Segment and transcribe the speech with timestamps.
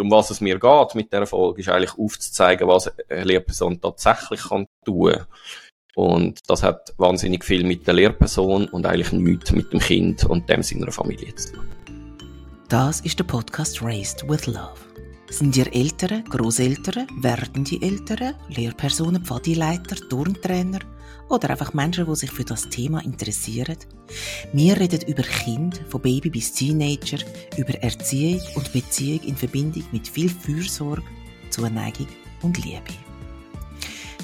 [0.00, 4.42] um was es mir geht mit der Folge, ist eigentlich aufzuzeigen, was eine Lehrperson tatsächlich
[4.48, 5.16] kann tun.
[5.94, 10.48] Und das hat wahnsinnig viel mit der Lehrperson und eigentlich nichts mit dem Kind und
[10.48, 11.68] dem seiner Familie zu tun.
[12.68, 14.80] Das ist der Podcast Raised with Love.
[15.30, 20.80] Sind ihr Eltern, Großeltern, werdende Eltern, Lehrpersonen, Pfadileiter, Turntrainer
[21.28, 23.76] oder einfach Menschen, die sich für das Thema interessieren?
[24.52, 27.18] Wir reden über Kind, von Baby bis Teenager,
[27.56, 31.02] über Erziehung und Beziehung in Verbindung mit viel Fürsorge,
[31.50, 32.08] Zuneigung
[32.42, 32.94] und Liebe.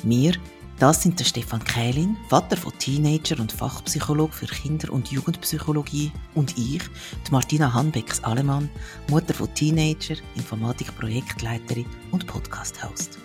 [0.02, 0.34] Wir
[0.80, 6.56] das sind der Stefan Kählin, Vater von Teenager und Fachpsychologe für Kinder- und Jugendpsychologie und
[6.56, 6.80] ich,
[7.26, 8.70] die Martina Hanbecks-Alemann,
[9.10, 13.18] Mutter von Teenager, Informatik-Projektleiterin und Podcast-Host.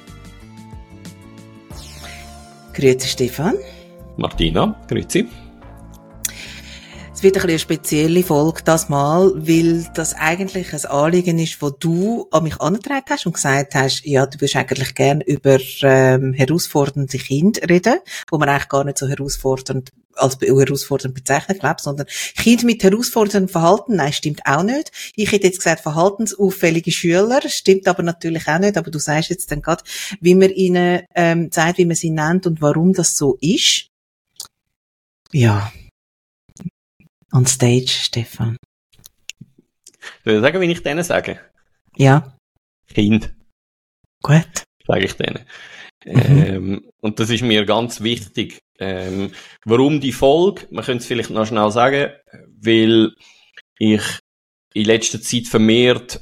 [2.76, 3.56] Grüezi Stefan.
[4.18, 5.30] Martina, grüezi.
[7.14, 11.70] Es wird ein eine spezielle Folge das Mal, weil das eigentlich ein Anliegen ist, wo
[11.70, 16.34] du an mich angetragen hast und gesagt hast, ja, du würdest eigentlich gerne über ähm,
[16.34, 17.99] herausfordernde Kinder reden,
[18.30, 23.49] wo man eigentlich gar nicht so herausfordernd als herausfordernd bezeichnet, glaube sondern Kind mit herausforderndem
[23.49, 24.91] Verhalten, nein, stimmt auch nicht.
[25.16, 29.52] Ich hätte jetzt gesagt, verhaltensauffällige Schüler, stimmt aber natürlich auch nicht, aber du sagst jetzt
[29.52, 29.84] dann gerade,
[30.21, 33.88] wie man ihnen ähm, sagt, wie man sie nennt und warum das so ist.
[35.32, 35.71] Ja,
[37.36, 38.58] on stage, Stefan?
[40.24, 41.40] Soll ich sagen, wie ich denen sage?
[41.98, 42.38] Ja.
[42.88, 43.34] Kind.
[44.24, 44.63] Gut.
[44.88, 45.46] Sage ich denen.
[46.05, 46.43] Mhm.
[46.46, 48.60] Ähm, und das ist mir ganz wichtig.
[48.79, 49.31] Ähm,
[49.63, 50.68] warum die Folge?
[50.70, 52.12] Man könnte es vielleicht noch schnell sagen,
[52.62, 53.13] weil
[53.79, 54.01] ich
[54.73, 56.21] in letzter Zeit vermehrt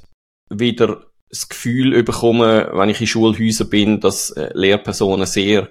[0.49, 5.67] wieder das Gefühl bekomme, wenn ich in Schulhäusern bin, dass äh, Lehrpersonen sehr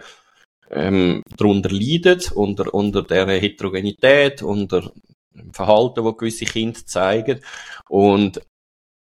[0.71, 4.93] ähm, darunter leiden, unter, unter der Heterogenität, unter
[5.53, 7.41] Verhalten, das gewisse Kinder zeigen.
[7.89, 8.41] Und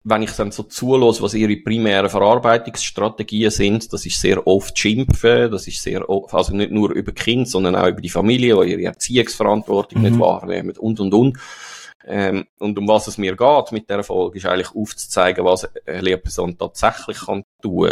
[0.08, 5.50] wenn ich dann so zulasse, was ihre primären Verarbeitungsstrategien sind, das ist sehr oft Schimpfen,
[5.50, 8.70] das ist sehr oft, also nicht nur über Kind, sondern auch über die Familie, die
[8.70, 10.08] ihre Erziehungsverantwortung mhm.
[10.08, 11.38] nicht wahrnehmen und, und, und.
[12.06, 16.00] Ähm, und um was es mir geht mit der Folge, ist eigentlich aufzuzeigen, was eine
[16.00, 17.90] Lehrperson tatsächlich kann tun.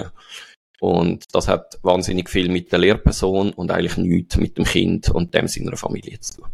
[0.79, 5.35] Und das hat wahnsinnig viel mit der Lehrperson und eigentlich nichts mit dem Kind und
[5.35, 6.47] dem seiner Familie zu tun.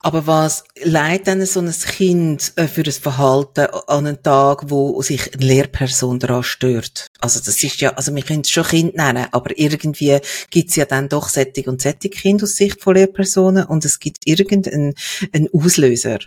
[0.00, 5.02] Aber was leidet denn so ein Kind äh, für ein Verhalten an einem Tag, wo
[5.02, 7.08] sich eine Lehrperson daran stört?
[7.20, 10.18] Also das ist ja, also wir können es schon Kind nennen, aber irgendwie
[10.50, 13.98] gibt es ja dann doch Sättig und Sättig Kind aus Sicht von Lehrpersonen und es
[13.98, 14.94] gibt irgendeinen
[15.32, 16.20] einen Auslöser.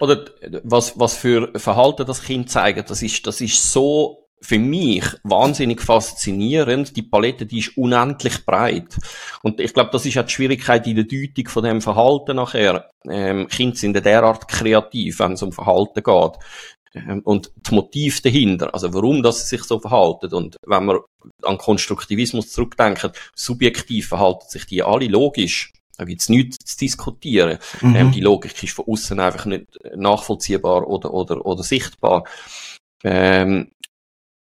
[0.00, 0.26] Oder
[0.64, 5.80] was, was für Verhalten das Kind zeigt, das ist, das ist so für mich wahnsinnig
[5.82, 6.96] faszinierend.
[6.96, 8.96] Die Palette, die ist unendlich breit.
[9.42, 12.90] Und ich glaube, das ist auch die Schwierigkeit in der Deutung von dem Verhalten nachher.
[13.08, 16.38] Ähm, Kinder sind ja derart kreativ, wenn es um Verhalten geht.
[16.94, 20.32] Ähm, und das Motiv dahinter, also warum das sich so verhalten.
[20.34, 21.04] Und wenn wir
[21.42, 25.72] an Konstruktivismus zurückdenken, subjektiv verhalten sich die alle logisch.
[25.96, 27.58] Da gibt's nichts zu diskutieren.
[27.80, 27.96] Mhm.
[27.96, 29.66] Ähm, die Logik ist von außen einfach nicht
[29.96, 32.24] nachvollziehbar oder, oder, oder sichtbar.
[33.02, 33.72] Ähm,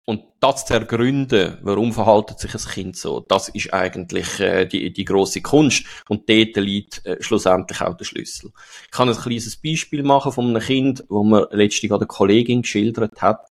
[0.10, 4.94] und das zu ergründen, warum verhaltet sich ein Kind so, das ist eigentlich äh, die,
[4.94, 5.86] die große Kunst.
[6.08, 8.52] Und dort liegt äh, schlussendlich auch der Schlüssel.
[8.86, 12.62] Ich kann ein kleines Beispiel machen von einem Kind, wo mir letztlich an der Kollegin
[12.62, 13.50] geschildert hat,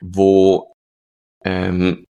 [0.00, 0.72] wo
[1.44, 2.06] ähm,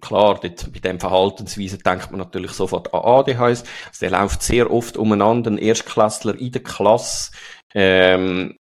[0.00, 3.64] klar, dort, bei dem Verhaltensweise denkt man natürlich sofort an ADHS.
[3.88, 7.32] Also der läuft sehr oft umeinander, ein Erstklässler in der Klasse,
[7.74, 8.60] ähm,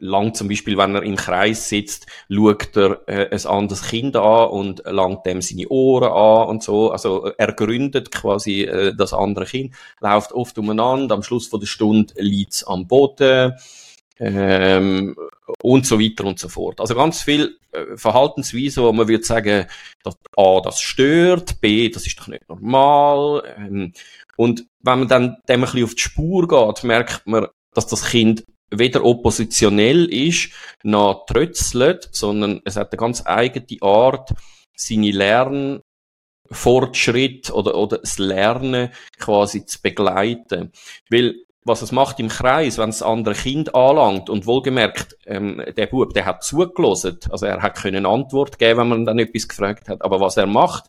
[0.00, 4.48] lang zum Beispiel, wenn er im Kreis sitzt, schaut er äh, ein anderes Kind an
[4.48, 6.90] und langt dem seine Ohren an und so.
[6.90, 11.66] Also er gründet quasi äh, das andere Kind, läuft oft umeinander, am Schluss von der
[11.66, 13.54] Stunde liegt am Boden
[14.18, 15.16] ähm,
[15.62, 16.80] und so weiter und so fort.
[16.80, 19.66] Also ganz viel äh, Verhaltensweisen, wo man würde sagen,
[20.02, 23.42] dass A, das stört, B, das ist doch nicht normal.
[23.56, 23.92] Ähm,
[24.36, 28.04] und wenn man dann dem ein bisschen auf die Spur geht, merkt man, dass das
[28.06, 30.50] Kind weder oppositionell ist,
[30.82, 34.32] noch trötzelt, sondern es hat eine ganz eigene Art,
[34.74, 40.72] seine Lernfortschritt oder, oder das Lernen quasi zu begleiten.
[41.10, 41.34] Weil,
[41.64, 46.14] was es macht im Kreis, wenn es andere Kind anlangt und wohlgemerkt, ähm, der Bub,
[46.14, 50.00] der hat zugelassen, also er hat können Antwort geben, wenn man dann etwas gefragt hat,
[50.02, 50.84] aber was er macht,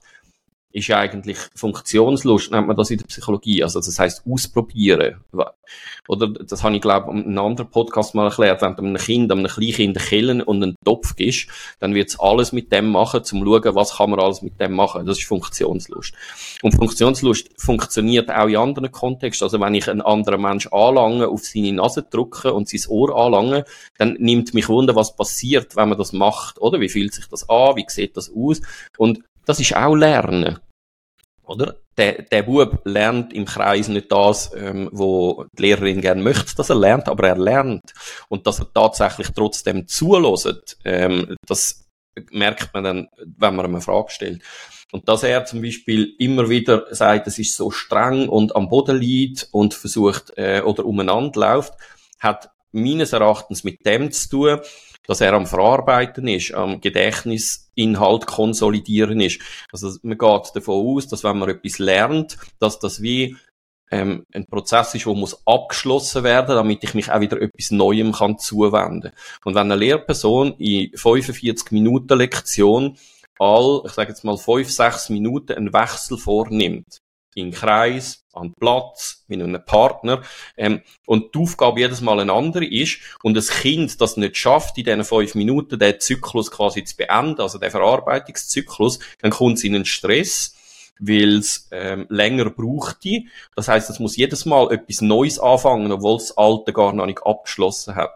[0.74, 3.64] ist eigentlich Funktionslust, nennt man das in der Psychologie.
[3.64, 5.18] Also das heißt ausprobieren.
[6.08, 9.32] Oder das habe ich glaube in einem anderen Podcast mal erklärt, wenn du einem Kind,
[9.32, 11.48] einem Kleinkind Killen und einen Topf gibst,
[11.80, 14.74] dann wird es alles mit dem machen, zum schauen, was kann man alles mit dem
[14.74, 15.06] machen.
[15.06, 16.14] Das ist Funktionslust.
[16.62, 19.46] Und Funktionslust funktioniert auch in anderen Kontexten.
[19.46, 23.66] Also wenn ich einen anderen Mensch anlange, auf seine Nase drücke und sein Ohr anlange,
[23.98, 26.80] dann nimmt mich wunder, was passiert, wenn man das macht, oder?
[26.80, 27.76] Wie fühlt sich das an?
[27.76, 28.62] Wie sieht das aus?
[28.98, 30.60] Und das ist auch Lernen.
[31.44, 31.76] Oder?
[31.98, 36.70] Der, der Bub lernt im Kreis nicht das, ähm, wo die Lehrerin gerne möchte, dass
[36.70, 37.94] er lernt, aber er lernt.
[38.30, 41.90] Und dass er tatsächlich trotzdem zulässt, ähm, das
[42.32, 43.08] merkt man dann,
[43.38, 44.42] wenn man ihm eine Frage stellt.
[44.92, 48.98] Und dass er zum Beispiel immer wieder sagt, es ist so streng und am Boden
[48.98, 51.74] liegt und versucht äh, oder umeinander läuft,
[52.20, 54.60] hat meines Erachtens mit dem zu tun,
[55.08, 59.40] dass er am Verarbeiten ist, am Gedächtnisinhalt konsolidieren ist.
[59.72, 63.36] Also man geht davon aus, dass wenn man etwas lernt, dass das wie
[63.92, 68.14] ähm, ein Prozess ist, der muss abgeschlossen werden, damit ich mich auch wieder etwas Neuem
[68.14, 69.12] kann zuwenden.
[69.44, 72.98] Und wenn eine Lehrperson in 45 Minuten Lektion
[73.38, 77.02] all, ich sage jetzt mal fünf, sechs Minuten einen Wechsel vornimmt,
[77.36, 80.22] in Kreis, an Platz, mit einem Partner,
[80.58, 84.78] ähm, und die Aufgabe jedes Mal eine andere ist, und das Kind das nicht schafft,
[84.78, 89.64] in diesen fünf Minuten den Zyklus quasi zu beenden, also den Verarbeitungszyklus, dann kommt es
[89.64, 90.56] in einen Stress,
[91.00, 93.00] weil es ähm, länger braucht.
[93.56, 97.26] Das heißt, es muss jedes Mal etwas Neues anfangen, obwohl das Alte gar noch nicht
[97.26, 98.12] abgeschlossen hat.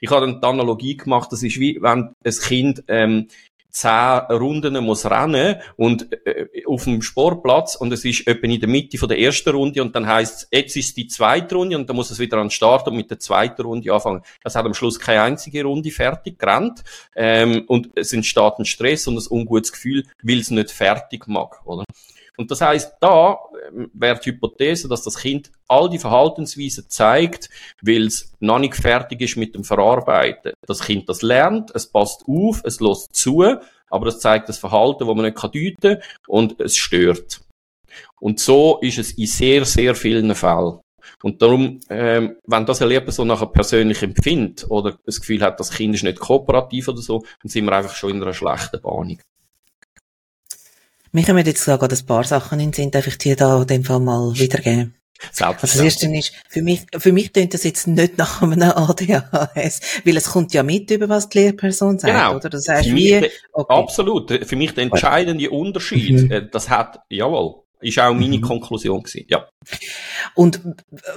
[0.00, 3.28] Ich habe dann die Analogie gemacht, das ist wie wenn ein Kind ähm,
[3.76, 8.68] zehn Runden muss rennen und äh, auf dem Sportplatz und es ist etwa in der
[8.70, 11.94] Mitte von der ersten Runde und dann heißt jetzt ist die zweite Runde und dann
[11.94, 14.22] muss es wieder an den Start und mit der zweiten Runde anfangen.
[14.42, 16.84] Das hat am Schluss keine einzige Runde fertig gerannt
[17.14, 21.60] ähm, und es entsteht ein Stress und ein ungutes Gefühl, weil es nicht fertig mag,
[21.66, 21.84] oder?
[22.36, 23.38] Und das heißt, da
[23.68, 27.48] ähm, wäre die Hypothese, dass das Kind all die Verhaltensweisen zeigt,
[27.82, 30.52] weil es noch nicht fertig ist mit dem Verarbeiten.
[30.66, 33.44] Das Kind das lernt, es passt auf, es lässt zu,
[33.88, 37.40] aber es zeigt das Verhalten, wo man nicht deuten kann und es stört.
[38.20, 40.80] Und so ist es in sehr, sehr vielen Fällen.
[41.22, 45.70] Und darum, ähm, wenn das eine Lehrperson nachher persönlich empfindet oder das Gefühl hat, das
[45.70, 49.18] Kind ist nicht kooperativ oder so, dann sind wir einfach schon in einer schlechten Bahn.
[51.16, 53.66] Mir kommen jetzt gerade ein paar Sachen in den Sinn, darf ich dir da in
[53.66, 54.94] dem Fall mal wiedergeben?
[55.40, 59.80] Also das erste ist, für mich, für mich klingt das jetzt nicht nach einem ADHS,
[60.04, 62.36] weil es kommt ja mit über was die Lehrperson sagt, genau.
[62.36, 62.50] oder?
[62.50, 63.30] Das heißt, wie, okay.
[63.66, 64.46] Absolut.
[64.46, 66.30] Für mich der entscheidende Unterschied, mhm.
[66.30, 68.42] Äh, das hat, jawohl, ist auch meine mhm.
[68.42, 69.48] Konklusion gewesen, ja.
[70.34, 70.60] Und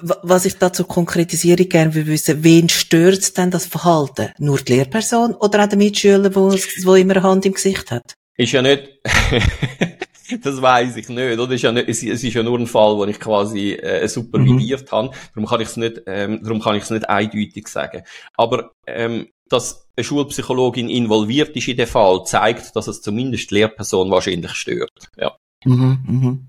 [0.02, 4.30] was ich dazu konkretisiere gerne will wissen, wen stört denn das Verhalten?
[4.38, 6.54] Nur die Lehrperson oder auch der Mitschüler, wo,
[6.84, 8.16] wo immer eine Hand im Gesicht hat?
[8.40, 8.90] Ist ja nicht,
[10.44, 11.52] das weiß ich nicht, oder?
[11.52, 14.84] Ist ja nicht, es, es ist ja nur ein Fall, wo ich quasi äh, supervidiert
[14.84, 14.96] mhm.
[14.96, 15.12] habe.
[15.36, 18.04] Darum kann ich es nicht, ähm, darum kann ich es nicht eindeutig sagen.
[18.38, 23.56] Aber ähm, dass eine Schulpsychologin involviert ist in den Fall, zeigt, dass es zumindest die
[23.56, 25.10] Lehrperson wahrscheinlich stört.
[25.18, 25.36] Ja.
[25.66, 26.48] Mhm, mhm.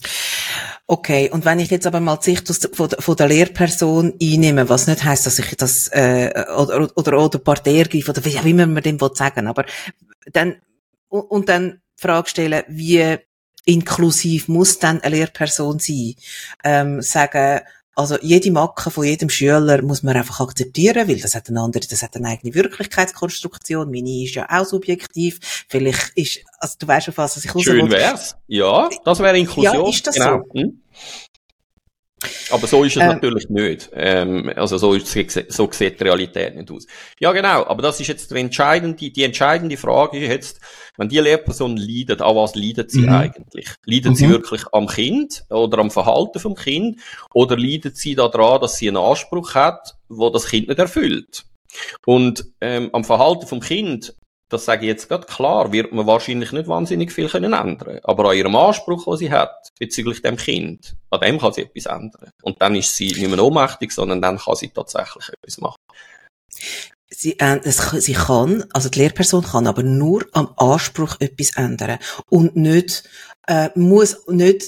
[0.86, 4.86] Okay, und wenn ich jetzt aber mal die Sicht von, von der Lehrperson einnehme, was
[4.86, 8.76] nicht heißt, dass ich das äh, oder oder oder Partei ergreife oder wie, wie man
[8.76, 9.64] dem sagen, aber
[10.32, 10.56] dann
[11.10, 13.18] und dann Frage stellen, wie
[13.64, 16.14] inklusiv muss dann eine Lehrperson sein?
[16.64, 17.60] Ähm, sagen,
[17.94, 21.86] also jede Macke von jedem Schüler muss man einfach akzeptieren, weil das hat eine andere,
[21.86, 23.90] das hat eine eigene Wirklichkeitskonstruktion.
[23.90, 25.38] Meine ist ja auch subjektiv.
[25.68, 28.36] Vielleicht ist, also du weißt schon was, was ich Schön wär's.
[28.46, 29.74] Ja, das wäre Inklusion.
[29.74, 30.42] Ja, ist das genau.
[30.50, 30.60] so?
[30.60, 30.82] Hm?
[32.50, 33.90] Aber so ist es äh, natürlich nicht.
[33.94, 35.08] Ähm, also so, ist,
[35.52, 36.86] so sieht die Realität nicht aus.
[37.18, 37.64] Ja, genau.
[37.66, 40.60] Aber das ist jetzt die entscheidende, die entscheidende Frage ist jetzt,
[40.96, 43.08] wenn die Lehrperson leidet, an was leidet sie mhm.
[43.08, 43.68] eigentlich?
[43.86, 44.14] Leidet mhm.
[44.16, 47.00] sie wirklich am Kind oder am Verhalten vom Kind?
[47.32, 51.44] Oder leidet sie daran, dass sie einen Anspruch hat, wo das Kind nicht erfüllt?
[52.04, 54.14] Und ähm, am Verhalten vom Kind
[54.50, 58.00] das sage ich jetzt gerade klar, wird man wahrscheinlich nicht wahnsinnig viel können ändern.
[58.02, 61.86] Aber an ihrem Anspruch, den sie hat, bezüglich dem Kind, an dem kann sie etwas
[61.86, 62.32] ändern.
[62.42, 65.80] Und dann ist sie nicht mehr ohnmächtig, sondern dann kann sie tatsächlich etwas machen.
[67.08, 71.98] Sie, äh, es, sie kann, also die Lehrperson kann aber nur am Anspruch etwas ändern
[72.28, 73.04] und nicht,
[73.46, 74.64] äh, muss nicht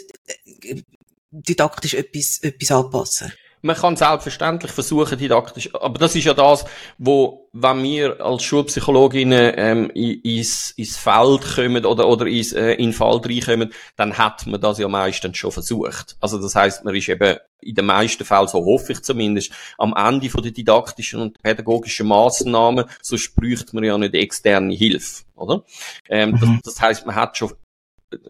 [0.62, 0.82] äh,
[1.30, 3.32] didaktisch etwas, etwas anpassen
[3.62, 6.64] man kann selbstverständlich versuchen, didaktisch, aber das ist ja das,
[6.98, 12.86] wo, wenn wir als Schulpsychologinnen ähm, ins, ins Feld kommen oder, oder ins, äh, in
[12.86, 16.16] den Fall reinkommen, dann hat man das ja meistens schon versucht.
[16.20, 19.94] Also das heißt, man ist eben in den meisten Fällen, so hoffe ich zumindest, am
[19.96, 25.62] Ende von der didaktischen und pädagogischen Maßnahmen, sonst bräuchte man ja nicht externe Hilfe, oder?
[26.08, 26.40] Ähm, mhm.
[26.40, 27.52] das, das heißt, man hat schon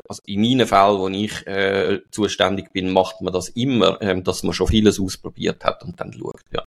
[0.09, 4.43] also in meinen Fällen, wo ich äh, zuständig bin, macht man das immer, ähm, dass
[4.43, 6.62] man schon vieles ausprobiert hat und dann schaut, ja.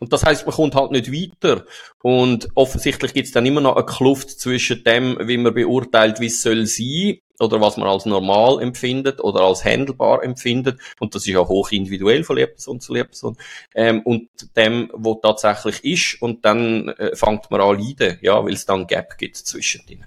[0.00, 1.64] Und das heißt, man kommt halt nicht weiter.
[2.02, 6.26] Und offensichtlich gibt es dann immer noch eine Kluft zwischen dem, wie man beurteilt, wie
[6.26, 10.80] es soll sein, oder was man als normal empfindet oder als handelbar empfindet.
[11.00, 13.36] Und das ist ja hoch individuell von Lehrperson zu Lehrperson.
[13.74, 16.22] Ähm, und dem, wo tatsächlich ist.
[16.22, 20.06] Und dann äh, fängt man an leiden, ja, weil es dann Gap gibt zwischen denen.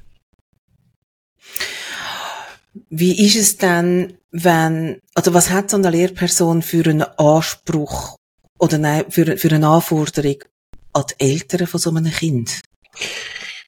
[2.90, 8.16] Wie ist es dann, wenn, also was hat so eine Lehrperson für einen Anspruch
[8.58, 10.44] oder nein, für, für eine Anforderung
[10.94, 12.62] an die Eltern von so einem Kind?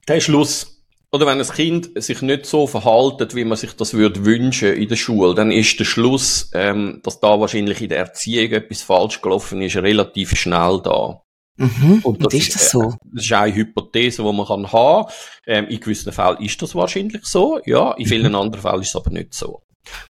[0.08, 0.78] Der Schluss.
[1.14, 4.88] Oder wenn ein Kind sich nicht so verhaltet, wie man sich das würde wünschen in
[4.88, 9.22] der Schule, dann ist der Schluss, ähm, dass da wahrscheinlich in der Erziehung etwas falsch
[9.22, 11.22] gelaufen ist, relativ schnell da.
[11.62, 12.02] Mhm.
[12.04, 12.84] Und, das und ist das so?
[12.84, 15.12] Äh, das ist eine Hypothese, die man kann haben.
[15.46, 17.94] Ähm, in gewissen Fällen ist das wahrscheinlich so, ja.
[17.94, 18.36] In vielen mhm.
[18.36, 19.62] anderen Fällen ist es aber nicht so.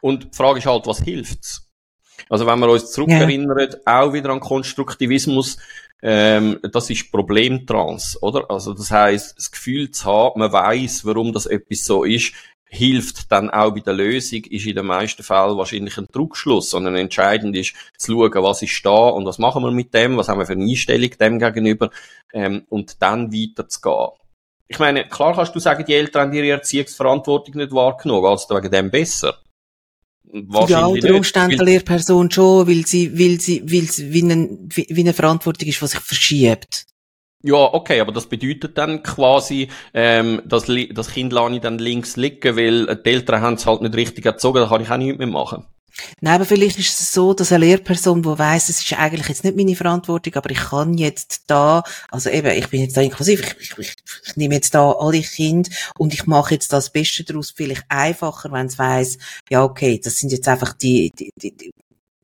[0.02, 1.68] Und die Frage ist halt, was hilft's?
[2.30, 4.02] Also wenn wir uns zurückerinnern, ja.
[4.02, 5.58] auch wieder an Konstruktivismus,
[6.04, 8.50] ähm, das ist Problemtrans, oder?
[8.50, 12.34] Also das heißt, das Gefühl zu haben, man weiß, warum das etwas so ist,
[12.74, 16.96] hilft dann auch bei der Lösung, ist in den meisten Fällen wahrscheinlich ein Druckschluss, sondern
[16.96, 20.40] entscheidend ist zu schauen, was ist da und was machen wir mit dem, was haben
[20.40, 21.90] wir für eine Einstellung dem gegenüber
[22.34, 24.12] ähm, und dann weiterzugehen.
[24.70, 28.72] Ich meine, klar kannst du sagen, die Eltern haben ihre Erziehungsverantwortung nicht wahrgenommen, also wegen
[28.72, 29.38] dem besser.
[30.68, 35.02] Ja, unter Umständen eine Lehrperson schon, weil sie, weil sie, weil sie wie, eine, wie
[35.02, 36.86] eine Verantwortung ist, die sich verschiebt.
[37.44, 42.16] Ja, okay, aber das bedeutet dann quasi, ähm, dass das Kind lasse ich dann links
[42.16, 45.18] liegen, weil die Eltern haben es halt nicht richtig erzogen, da kann ich auch nichts
[45.18, 45.66] mehr machen.
[46.22, 49.44] Nein, aber vielleicht ist es so, dass eine Lehrperson, die weiss, es ist eigentlich jetzt
[49.44, 53.42] nicht meine Verantwortung, aber ich kann jetzt da, also eben, ich bin jetzt da inklusiv,
[53.42, 53.94] ich, ich, ich,
[54.26, 58.52] ich nehme jetzt da alle Kinder und ich mache jetzt das Beste daraus, vielleicht einfacher,
[58.52, 59.18] wenn es weiss,
[59.50, 61.72] ja, okay, das sind jetzt einfach die, die, die, die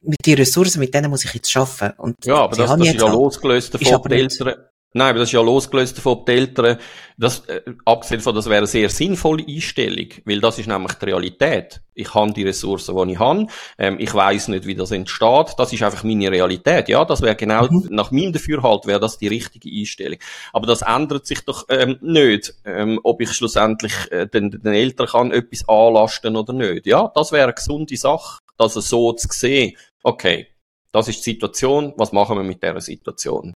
[0.02, 2.00] mit den Ressourcen, mit denen muss ich jetzt arbeiten.
[2.00, 4.56] Und ja, aber das, das ist ja losgelöst davon, die Eltern,
[4.94, 6.78] Nein, aber das ist ja losgelöst davon, die Eltern,
[7.18, 11.06] das, äh, abgesehen von, das wäre eine sehr sinnvolle Einstellung, weil das ist nämlich die
[11.06, 11.82] Realität.
[11.94, 15.74] Ich habe die Ressourcen, die ich habe, ähm, ich weiß nicht, wie das entsteht, das
[15.74, 16.88] ist einfach meine Realität.
[16.88, 17.88] Ja, das wäre genau, mhm.
[17.90, 20.20] nach meinem Dafürhalt wäre das die richtige Einstellung.
[20.54, 25.08] Aber das ändert sich doch ähm, nicht, ähm, ob ich schlussendlich äh, den, den Eltern
[25.08, 26.88] kann etwas anlasten oder nicht.
[26.88, 29.76] Ja, das wäre eine gesunde Sache, das so zu sehen.
[30.02, 30.48] Okay,
[30.94, 33.54] das ist die Situation, was machen wir mit dieser Situation?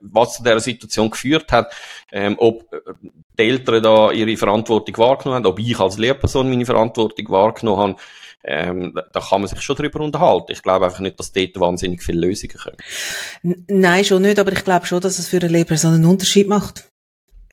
[0.00, 1.72] Was zu dieser Situation geführt hat,
[2.10, 2.80] ähm, ob äh,
[3.38, 7.96] die Eltern da ihre Verantwortung wahrgenommen haben, ob ich als Lehrperson meine Verantwortung wahrgenommen habe,
[8.44, 10.52] ähm, da kann man sich schon drüber unterhalten.
[10.52, 13.64] Ich glaube einfach nicht, dass dort wahnsinnig viele Lösungen kommen.
[13.68, 16.88] Nein, schon nicht, aber ich glaube schon, dass es für eine Lehrperson einen Unterschied macht.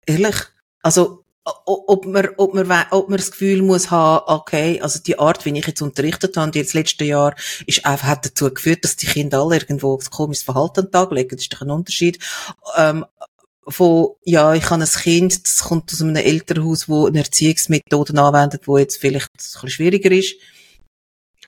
[0.06, 0.36] Ehrlich.
[0.82, 1.19] Also,
[1.65, 5.58] ob man, ob man, ob man das Gefühl muss haben, okay, also die Art, wie
[5.58, 9.08] ich jetzt unterrichtet habe, die jetzt letzte Jahr, ist einfach, hat dazu geführt, dass die
[9.08, 11.36] Kinder alle irgendwo ein komisches Verhalten an den Tag legen.
[11.36, 12.20] Das ist doch ein Unterschied.
[12.77, 13.06] Ähm,
[13.68, 18.68] von, ja, ich habe ein Kind, das kommt aus einem Elternhaus, wo eine Erziehungsmethoden anwendet,
[18.68, 20.36] wo jetzt vielleicht ein bisschen schwieriger ist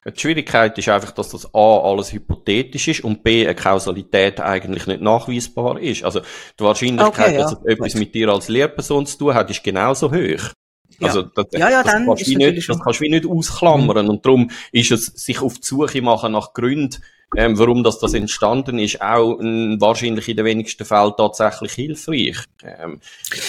[0.05, 4.87] die Schwierigkeit ist einfach, dass das A alles hypothetisch ist und B eine Kausalität eigentlich
[4.87, 6.03] nicht nachweisbar ist.
[6.03, 6.21] Also
[6.59, 7.41] die Wahrscheinlichkeit, okay, ja.
[7.41, 10.53] dass es etwas mit dir als Lehrperson zu tun hat, ist genauso hoch.
[10.99, 11.07] Ja.
[11.07, 14.11] Also das, ja, ja, das, kannst du nicht, das kannst du nicht ausklammern mhm.
[14.11, 16.97] und darum ist es sich auf die Suche machen nach Gründen,
[17.35, 22.37] ähm, warum das, das entstanden ist, auch ähm, wahrscheinlich in den wenigsten Fällen tatsächlich hilfreich.
[22.63, 22.99] Ähm,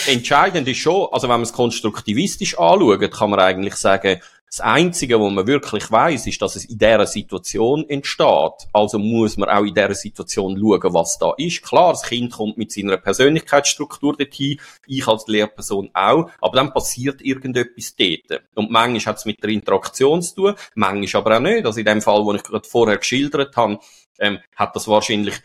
[0.06, 4.20] entscheidend ist schon, also wenn man es konstruktivistisch anschaut, kann man eigentlich sagen,
[4.52, 8.68] das Einzige, was man wirklich weiß, ist, dass es in dieser Situation entsteht.
[8.74, 11.62] Also muss man auch in dieser Situation schauen, was da ist.
[11.62, 17.22] Klar, das Kind kommt mit seiner Persönlichkeitsstruktur dorthin, ich als Lehrperson auch, aber dann passiert
[17.22, 18.42] irgendetwas dort.
[18.54, 21.64] Und manchmal hat es mit der Interaktion zu tun, manchmal aber auch nicht.
[21.64, 23.78] Also in dem Fall, wo ich gerade vorher geschildert habe,
[24.18, 25.40] ähm, hat das wahrscheinlich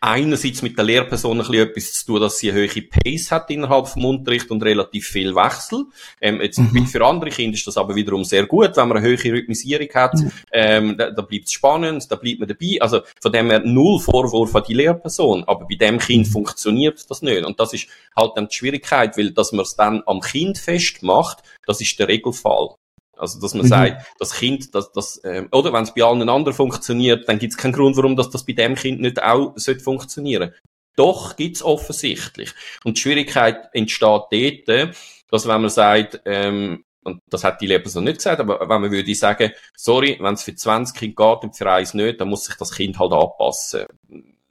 [0.00, 3.50] einerseits mit der Lehrperson ein bisschen etwas zu tun, dass sie eine hohe Pace hat
[3.50, 5.86] innerhalb vom Unterricht und relativ viel Wechsel.
[6.20, 6.86] Ähm, jetzt mhm.
[6.86, 10.14] Für andere Kinder ist das aber wiederum sehr gut, wenn man eine hohe Rhythmisierung hat.
[10.14, 10.32] Mhm.
[10.52, 12.78] Ähm, da, da bleibt es spannend, da bleibt man dabei.
[12.80, 15.44] Also von dem her null Vorwurf an die Lehrperson.
[15.44, 16.32] Aber bei dem Kind mhm.
[16.32, 17.44] funktioniert das nicht.
[17.44, 21.42] Und das ist halt dann die Schwierigkeit, weil dass man es dann am Kind festmacht,
[21.66, 22.76] das ist der Regelfall.
[23.18, 23.68] Also, dass man mhm.
[23.68, 27.52] sagt, das Kind, das, das, ähm, oder wenn es bei allen anderen funktioniert, dann gibt
[27.52, 30.52] es keinen Grund, warum das, das bei dem Kind nicht auch sollte funktionieren.
[30.96, 32.52] Doch gibt's offensichtlich.
[32.84, 34.96] Und die Schwierigkeit entsteht dort,
[35.30, 38.90] dass wenn man sagt, ähm, und das hat die Lehrperson nicht gesagt, aber wenn man
[38.90, 42.44] würde sagen, sorry, wenn es für 20 Kinder geht und für eins nicht, dann muss
[42.44, 43.86] sich das Kind halt anpassen.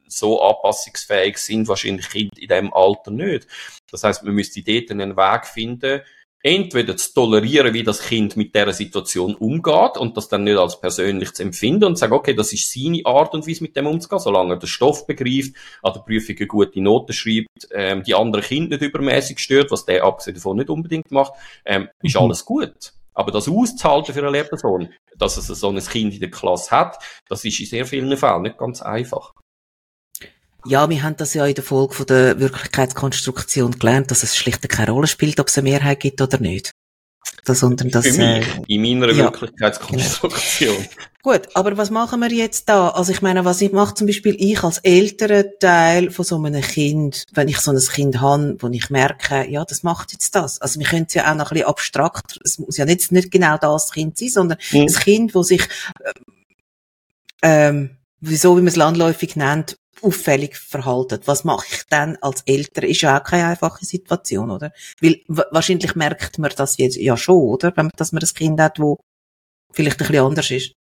[0.07, 3.47] So anpassungsfähig sind wahrscheinlich Kinder in dem Alter nicht.
[3.91, 6.01] Das heißt, man müsste dort einen Weg finden,
[6.43, 10.79] entweder zu tolerieren, wie das Kind mit der Situation umgeht und das dann nicht als
[10.79, 13.87] persönlich zu empfinden und zu sagen, okay, das ist seine Art und Weise mit dem
[13.87, 18.15] umzugehen, solange er den Stoff begreift, an der Prüfung eine gute Note schreibt, ähm, die
[18.15, 21.33] anderen Kinder nicht übermäßig stört, was der abgesehen davon nicht unbedingt macht,
[21.65, 22.21] ähm, ist mhm.
[22.21, 22.93] alles gut.
[23.13, 26.99] Aber das auszuhalten für eine Lehrperson, dass es so ein Kind in der Klasse hat,
[27.27, 29.33] das ist in sehr vielen Fällen nicht ganz einfach.
[30.67, 34.67] Ja, wir haben das ja in der Folge von der Wirklichkeitskonstruktion gelernt, dass es schlicht
[34.67, 36.71] keine Rolle spielt, ob es eine Mehrheit gibt oder nicht.
[37.45, 40.75] Das, sondern das, Für mich, äh, in meiner ja, Wirklichkeitskonstruktion.
[40.75, 40.89] Genau.
[41.23, 42.89] Gut, aber was machen wir jetzt da?
[42.89, 46.61] Also ich meine, was ich mache zum Beispiel ich als älterer Teil von so einem
[46.61, 50.61] Kind, wenn ich so ein Kind habe, wo ich merke, ja, das macht jetzt das.
[50.61, 53.31] Also wir können es ja auch noch ein bisschen abstrakt, es muss ja nicht, nicht
[53.31, 54.81] genau das Kind sein, sondern mhm.
[54.81, 55.63] ein Kind, wo sich,
[55.99, 56.13] äh,
[57.43, 61.19] ähm, wieso, wie man es landläufig nennt, auffällig verhalten.
[61.25, 62.85] Was mache ich dann als Eltern?
[62.85, 64.71] Ist ja auch keine einfache Situation, oder?
[65.01, 67.71] Weil wahrscheinlich merkt man das jetzt ja schon, oder?
[67.71, 68.99] Dass man ein Kind hat, wo
[69.71, 70.73] vielleicht ein bisschen anders ist.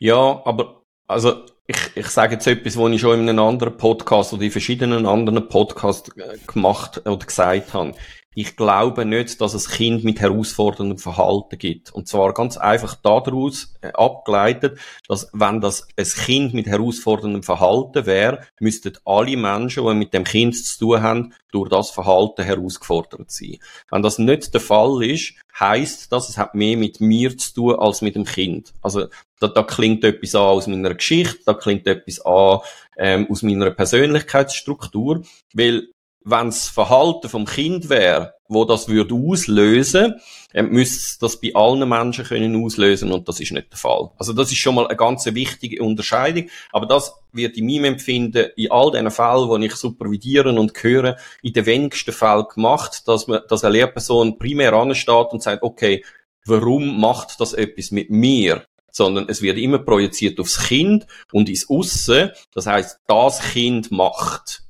[0.00, 4.32] Ja, aber also ich, ich sage jetzt etwas, was ich schon in einem anderen Podcast
[4.32, 7.94] oder in verschiedenen anderen Podcasts äh, gemacht oder gesagt habe
[8.34, 11.92] ich glaube nicht, dass es Kind mit herausforderndem Verhalten gibt.
[11.92, 18.06] Und zwar ganz einfach daraus äh, abgeleitet, dass wenn das ein Kind mit herausforderndem Verhalten
[18.06, 23.30] wäre, müssten alle Menschen, die mit dem Kind zu tun haben, durch das Verhalten herausgefordert
[23.30, 23.58] sein.
[23.90, 27.74] Wenn das nicht der Fall ist, heißt das, es hat mehr mit mir zu tun
[27.76, 28.72] als mit dem Kind.
[28.82, 29.06] Also
[29.40, 32.60] da, da klingt etwas an aus meiner Geschichte, da klingt etwas an
[32.96, 35.22] ähm, aus meiner Persönlichkeitsstruktur,
[35.54, 35.88] weil
[36.30, 40.20] wenn das Verhalten vom Kind wäre, wo das würde auslösen,
[40.54, 44.10] ähm, müsste das bei allen Menschen können auslösen und das ist nicht der Fall.
[44.18, 48.50] Also das ist schon mal eine ganz wichtige Unterscheidung, aber das wird in meinem Empfinden
[48.56, 53.26] in all den Fällen, wo ich supervidieren und höre, in den wenigsten Fällen gemacht, dass
[53.26, 56.04] man, dass eine Lehrperson primär ansteht und sagt, okay,
[56.44, 58.64] warum macht das etwas mit mir?
[58.90, 62.30] sondern es wird immer projiziert aufs Kind und ins Aussen.
[62.52, 64.64] Das heißt, das Kind macht.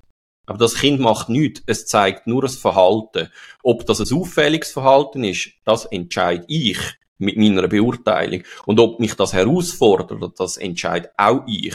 [0.48, 1.62] Aber das Kind macht nichts.
[1.66, 3.30] Es zeigt nur das Verhalten.
[3.62, 6.78] Ob das ein auffälliges Verhalten ist, das entscheide ich
[7.18, 8.42] mit meiner Beurteilung.
[8.64, 11.74] Und ob mich das herausfordert, das entscheide auch ich.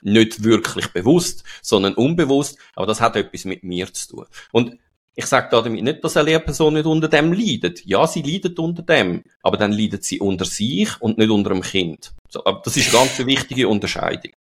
[0.00, 2.58] Nicht wirklich bewusst, sondern unbewusst.
[2.74, 4.26] Aber das hat etwas mit mir zu tun.
[4.52, 4.78] Und
[5.14, 7.84] ich sage damit nicht, dass eine Lehrperson nicht unter dem leidet.
[7.84, 11.62] Ja, sie leidet unter dem, aber dann leidet sie unter sich und nicht unter dem
[11.62, 12.14] Kind.
[12.28, 14.32] So, aber das ist eine ganz wichtige Unterscheidung.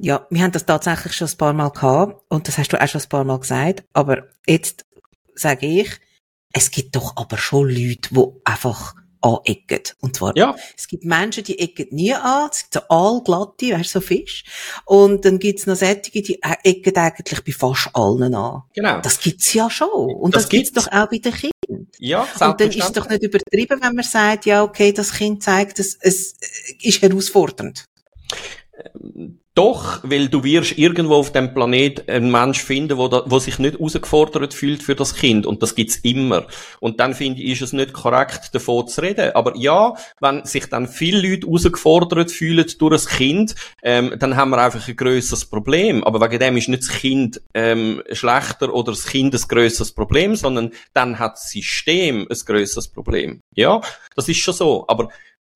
[0.00, 2.88] Ja, wir haben das tatsächlich schon ein paar Mal gehabt und das hast du auch
[2.88, 4.86] schon ein paar Mal gesagt, aber jetzt
[5.34, 5.90] sage ich,
[6.52, 9.82] es gibt doch aber schon Leute, die einfach anecken.
[10.00, 10.54] Und zwar, ja.
[10.76, 14.44] es gibt Menschen, die ecken nie an, es gibt so allglatte, weißt du, so Fisch.
[14.84, 18.62] Und dann gibt's noch solche, die ecken eigentlich bei fast allen an.
[18.74, 19.00] Genau.
[19.00, 19.88] Das gibt's ja schon.
[20.14, 21.88] Und das, das gibt's, gibt's doch auch bei den Kindern.
[21.98, 25.42] Ja, Und dann ist es doch nicht übertrieben, wenn man sagt, ja, okay, das Kind
[25.42, 26.36] zeigt, es, es
[26.80, 27.84] ist herausfordernd.
[29.58, 33.58] Doch, weil du wirst irgendwo auf dem Planet einen Mensch finden, wo, da, wo sich
[33.58, 35.46] nicht herausgefordert fühlt für das Kind.
[35.46, 36.46] Und das gibt's immer.
[36.78, 39.32] Und dann finde ich, ist es nicht korrekt, davon zu reden.
[39.34, 44.50] Aber ja, wenn sich dann viele Leute herausgefordert fühlen durch ein Kind, ähm, dann haben
[44.50, 46.04] wir einfach ein grösseres Problem.
[46.04, 50.36] Aber wegen dem ist nicht das Kind ähm, schlechter oder das Kind ein grösseres Problem,
[50.36, 53.40] sondern dann hat das System ein grösseres Problem.
[53.56, 53.80] Ja,
[54.14, 54.84] das ist schon so.
[54.86, 55.08] Aber,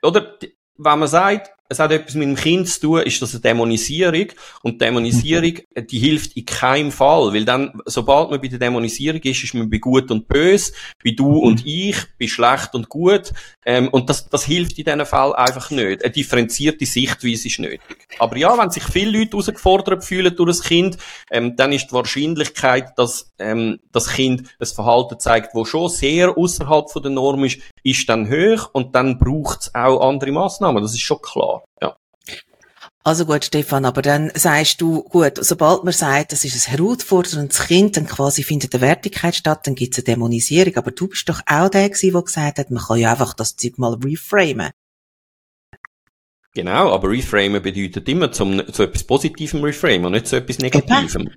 [0.02, 0.38] oder,
[0.76, 4.26] wenn man sagt, es hat etwas mit dem Kind zu tun, ist das eine Dämonisierung.
[4.62, 5.86] Und Dämonisierung, mhm.
[5.86, 7.32] die hilft in keinem Fall.
[7.32, 11.10] Weil dann, sobald man bei der Dämonisierung ist, ist man bei gut und böse, bei
[11.10, 11.40] du mhm.
[11.40, 13.32] und ich, bei schlecht und gut.
[13.64, 16.04] Ähm, und das, das hilft in diesem Fall einfach nicht.
[16.04, 17.80] Eine differenzierte Sichtweise ist nötig.
[18.18, 20.98] Aber ja, wenn sich viele Leute herausgefordert fühlen durch ein Kind,
[21.30, 26.36] ähm, dann ist die Wahrscheinlichkeit, dass ähm, das Kind ein Verhalten zeigt, wo schon sehr
[26.36, 30.82] außerhalb der Norm ist, ist dann hoch und dann braucht es auch andere Massnahmen.
[30.82, 31.61] Das ist schon klar.
[31.80, 31.96] Ja.
[33.04, 37.66] Also gut, Stefan, aber dann sagst du, gut, sobald man sagt, das ist ein herausforderndes
[37.66, 40.76] Kind, dann quasi findet eine Wertigkeit statt, dann gibt es eine Dämonisierung.
[40.76, 43.56] Aber du bist doch auch der gewesen, der gesagt hat, man kann ja einfach das
[43.56, 44.70] Zeug mal reframen.
[46.54, 51.24] Genau, aber reframen bedeutet immer zum, zu etwas Positivem reframen und nicht zu etwas Negativem.
[51.24, 51.30] Genau.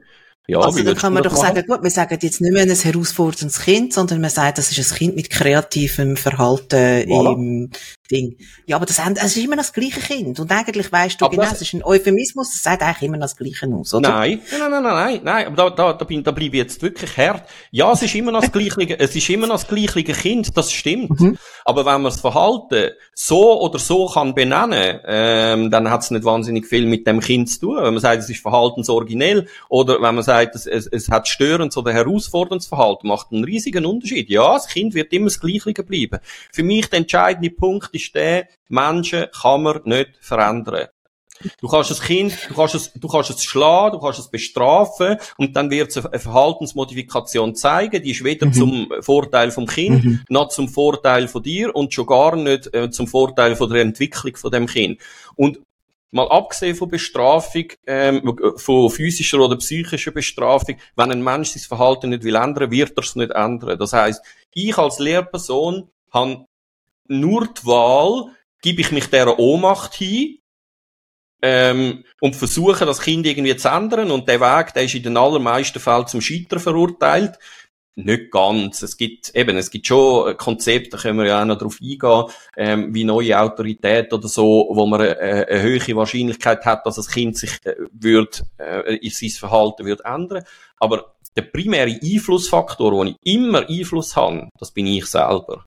[0.47, 1.55] Ja, also dann kann man doch machen?
[1.55, 4.91] sagen, gut, wir sagen jetzt nicht mehr ein herausforderndes Kind, sondern man sagt, das ist
[4.91, 7.33] ein Kind mit kreativem Verhalten voilà.
[7.33, 7.69] im
[8.11, 8.37] Ding.
[8.65, 10.39] Ja, aber das, es ist immer noch das gleiche Kind.
[10.39, 13.25] Und eigentlich weißt du aber genau, es ist ein Euphemismus, das sagt eigentlich immer noch
[13.25, 14.09] das Gleiche aus, oder?
[14.09, 16.81] Nein, nein, nein, nein, nein, nein, aber da, da, da, bin, da bleibe ich jetzt
[16.81, 17.49] wirklich hart.
[17.71, 20.71] Ja, es ist immer noch das gleiche, es ist immer noch das gleiche Kind, das
[20.71, 21.19] stimmt.
[21.19, 21.37] Mhm.
[21.63, 26.23] Aber wenn man das Verhalten so oder so kann benennen, ähm, dann hat es nicht
[26.23, 27.77] wahnsinnig viel mit dem Kind zu tun.
[27.77, 31.75] Wenn man sagt, es ist verhaltensoriginell, oder wenn man sagt, es, es, es hat störendes
[31.77, 34.29] oder herausforderndes Verhalten, macht einen riesigen Unterschied.
[34.29, 36.19] Ja, das Kind wird immer das Gleiche bleiben.
[36.51, 40.87] Für mich der entscheidende Punkt ist der, Menschen kann man nicht verändern.
[41.59, 45.17] Du kannst das Kind, du kannst es, du kannst es schlagen, du kannst es bestrafen
[45.37, 48.53] und dann wird es eine Verhaltensmodifikation zeigen, die ist weder mhm.
[48.53, 50.23] zum Vorteil vom Kind, mhm.
[50.29, 54.35] noch zum Vorteil von dir und schon gar nicht äh, zum Vorteil von der Entwicklung
[54.37, 55.01] von dem Kind.
[55.35, 55.59] Und
[56.11, 62.11] mal abgesehen von Bestrafung, ähm, von physischer oder psychischer Bestrafung, wenn ein Mensch sein Verhalten
[62.11, 63.77] nicht will ändern, wird er es nicht ändern.
[63.77, 66.45] Das heißt, ich als Lehrperson habe
[67.07, 70.39] nur die Wahl, gebe ich mich dieser Ohnmacht hin
[71.41, 74.11] ähm, und versuche, das Kind irgendwie zu ändern.
[74.11, 77.37] Und der Weg, der ist in den allermeisten Fällen zum Scheitern verurteilt.
[77.97, 78.81] Nicht ganz.
[78.81, 82.25] Es gibt eben, es gibt schon Konzepte, da können wir ja auch noch drauf eingehen,
[82.57, 87.09] ähm, wie neue Autorität oder so, wo man eine, eine höhere Wahrscheinlichkeit hat, dass das
[87.09, 90.43] Kind sich äh, wird, äh, in sein Verhalten wird ändern.
[90.77, 95.63] Aber der primäre Einflussfaktor, wo ich immer Einfluss habe, das bin ich selber.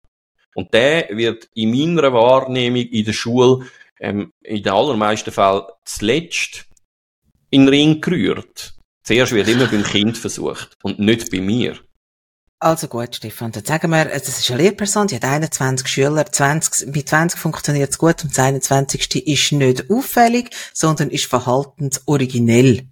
[0.58, 3.64] Und der wird in meiner Wahrnehmung in der Schule
[4.00, 6.66] ähm, in den allermeisten Fällen zuletzt
[7.50, 8.74] in den Ring gerührt.
[9.04, 11.78] Zuerst wird immer beim Kind versucht und nicht bei mir.
[12.58, 16.92] Also gut, Stefan, dann sagen wir, das ist eine Lehrperson, die hat 21 Schüler, 20,
[16.92, 19.28] mit 20 funktioniert es gut und das 21.
[19.28, 22.88] ist nicht auffällig, sondern ist verhaltensoriginell.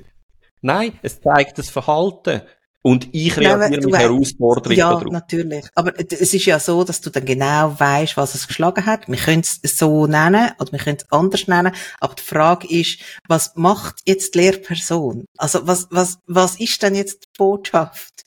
[0.61, 2.43] Nein, es zeigt das Verhalten.
[2.87, 5.11] Und ich reagiere mit Herausforderungen Ja, darauf.
[5.11, 5.65] natürlich.
[5.75, 9.09] Aber es ist ja so, dass du dann genau weißt, was es geschlagen hat.
[9.09, 11.73] Wir können es so nennen oder wir können es anders nennen.
[11.99, 15.25] Aber die Frage ist, was macht jetzt die Lehrperson?
[15.35, 18.23] Also was, was, was ist denn jetzt die Botschaft?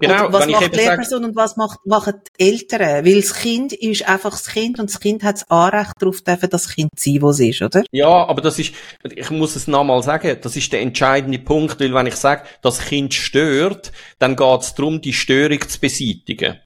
[0.00, 3.04] Genau, und was macht die Lehrperson sage, und was macht, machen die Eltern?
[3.04, 6.50] Weil das Kind ist einfach das Kind und das Kind hat das Anrecht darauf, dürfen
[6.50, 7.84] das Kind sein, wo es ist, oder?
[7.92, 8.74] Ja, aber das ist,
[9.14, 12.80] ich muss es nochmal sagen, das ist der entscheidende Punkt, weil wenn ich sage, das
[12.80, 16.58] Kind stört, dann geht es darum, die Störung zu beseitigen.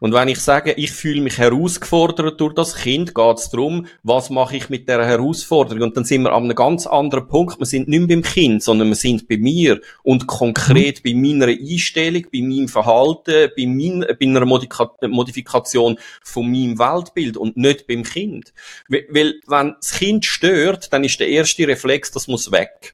[0.00, 4.30] Und wenn ich sage, ich fühle mich herausgefordert durch das Kind, geht es darum, was
[4.30, 5.82] mache ich mit der Herausforderung?
[5.82, 7.58] Und dann sind wir an einem ganz anderen Punkt.
[7.58, 11.46] Wir sind nicht mehr beim Kind, sondern wir sind bei mir und konkret bei meiner
[11.46, 18.04] Einstellung, bei meinem Verhalten, bei, mein, bei einer Modifikation von meinem Weltbild und nicht beim
[18.04, 18.52] Kind.
[18.88, 22.93] Weil, wenn das Kind stört, dann ist der erste Reflex, das muss weg.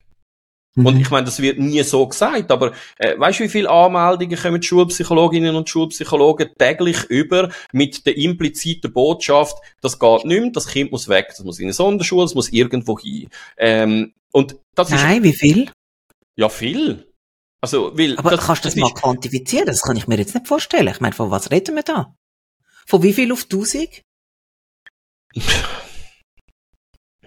[0.77, 1.01] Und mhm.
[1.01, 4.63] ich meine, das wird nie so gesagt, aber äh, weißt du, wie viele Anmeldungen kommen
[4.63, 10.93] Schulpsychologinnen und Schulpsychologen täglich über mit der impliziten Botschaft, das geht nicht mehr, das Kind
[10.93, 13.29] muss weg, das muss in eine Sonderschule, das muss irgendwo hin.
[13.57, 15.73] Ähm, und das Nein, ist, wie viel?
[16.37, 17.05] Ja, viel.
[17.61, 19.67] Also, weil, aber das, kannst du das, das mal quantifizieren?
[19.67, 20.89] Das kann ich mir jetzt nicht vorstellen.
[20.89, 22.15] Ich meine, von was reden wir da?
[22.87, 24.03] Von wie viel auf tausend?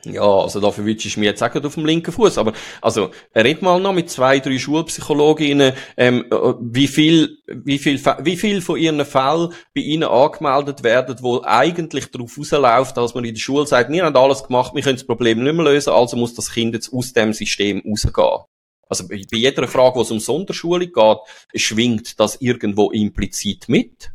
[0.06, 2.38] Ja, also dafür würdest du mir jetzt sagen auf dem linken Fuß.
[2.38, 6.26] Aber also red mal noch mit zwei, drei Schulpsychologinnen, ähm,
[6.60, 12.12] wie viel, wie viel, wie viel von ihren Fällen bei ihnen angemeldet werden, wo eigentlich
[12.12, 15.08] darauf rausläuft, dass man in der Schule sagt, wir haben alles gemacht, wir können das
[15.08, 18.44] Problem nicht mehr lösen, also muss das Kind jetzt aus dem System rausgehen.
[18.90, 21.18] Also bei jeder Frage, wo es um Sonderschule geht,
[21.56, 24.12] schwingt das irgendwo implizit mit.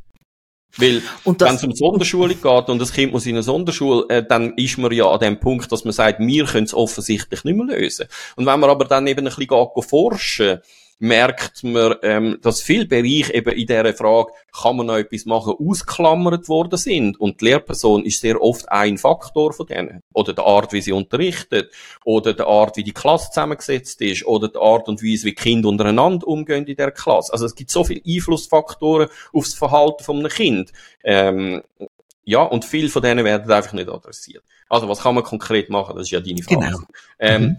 [0.78, 4.54] Weil, wenn es um Sonderschule geht und das Kind muss in eine Sonderschule, äh, dann
[4.54, 7.66] ist man ja an dem Punkt, dass man sagt, wir können es offensichtlich nicht mehr
[7.66, 8.06] lösen.
[8.36, 10.60] Und wenn man aber dann eben ein bisschen geht, forschen
[10.98, 15.54] merkt man, ähm, dass viele Bereiche eben in dieser Frage, kann man noch etwas machen,
[15.58, 17.20] ausklammert worden sind.
[17.20, 20.02] Und die Lehrperson ist sehr oft ein Faktor von denen.
[20.12, 21.72] Oder die Art, wie sie unterrichtet,
[22.04, 25.68] oder die Art, wie die Klasse zusammengesetzt ist, oder die Art und Weise, wie Kinder
[25.68, 27.32] untereinander umgehen in der Klasse.
[27.32, 30.72] Also es gibt so viele Einflussfaktoren aufs Verhalten von einem Kind.
[31.04, 31.62] Ähm,
[32.24, 34.44] ja, und viele von denen werden einfach nicht adressiert.
[34.68, 35.96] Also was kann man konkret machen?
[35.96, 36.66] Das ist ja deine Frage.
[36.66, 36.78] Genau.
[37.18, 37.56] Ähm,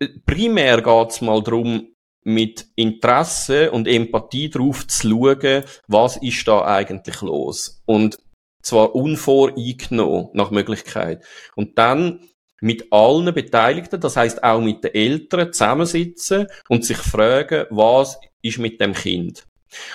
[0.00, 0.22] mhm.
[0.26, 1.88] Primär geht es mal darum,
[2.22, 7.82] mit Interesse und Empathie drauf zu schauen, was ist da eigentlich los.
[7.86, 8.18] Und
[8.62, 11.24] zwar unvoreingenommen, nach Möglichkeit.
[11.54, 12.20] Und dann
[12.60, 18.58] mit allen Beteiligten, das heißt auch mit den Eltern zusammensitzen und sich fragen, was ist
[18.58, 19.46] mit dem Kind?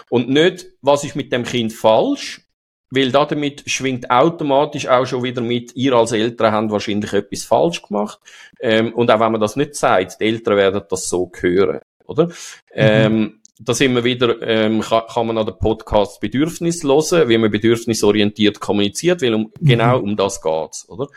[0.10, 2.42] Und nicht, was ist mit dem Kind falsch,
[2.90, 7.82] weil damit schwingt automatisch auch schon wieder mit, ihr als Eltern habt wahrscheinlich etwas falsch
[7.82, 8.20] gemacht.
[8.60, 12.28] Ähm, und auch wenn man das nicht sagt, die Eltern werden das so hören oder?
[12.28, 12.32] Mhm.
[12.74, 17.38] Ähm, da sind wir wieder, ähm, kann, kann man an den Podcast Bedürfnis hören, wie
[17.38, 19.66] man bedürfnisorientiert kommuniziert, weil um, mhm.
[19.66, 21.08] genau um das geht's, oder?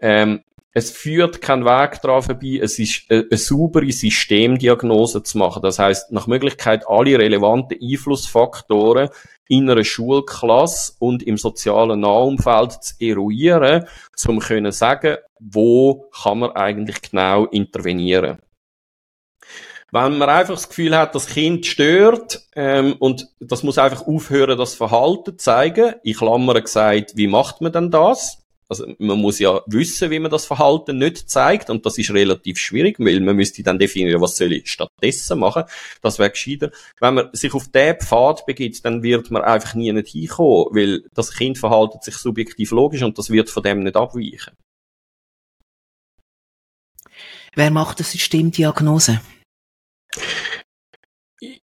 [0.00, 0.40] Ähm,
[0.72, 5.62] es führt kein Weg daran vorbei, es ist eine, eine saubere Systemdiagnose zu machen.
[5.62, 9.08] Das heißt, nach Möglichkeit alle relevanten Einflussfaktoren
[9.48, 13.86] in einer Schulklasse und im sozialen Nahumfeld zu eruieren,
[14.28, 18.38] um können sagen, wo kann man eigentlich genau intervenieren.
[19.96, 24.58] Wenn man einfach das Gefühl hat, das Kind stört ähm, und das muss einfach aufhören,
[24.58, 25.94] das Verhalten zu zeigen.
[26.02, 28.42] Ich klammere gesagt, wie macht man denn das?
[28.68, 32.58] Also man muss ja wissen, wie man das Verhalten nicht zeigt und das ist relativ
[32.58, 35.64] schwierig, weil man müsste dann definieren, was soll ich stattdessen machen.
[36.02, 36.72] Das wäre gescheiter.
[37.00, 41.04] Wenn man sich auf diesen Pfad begibt, dann wird man einfach nie nicht hinkommen, weil
[41.14, 44.52] das Kind verhaltet sich subjektiv logisch und das wird von dem nicht abweichen.
[47.54, 49.20] Wer macht eine Systemdiagnose?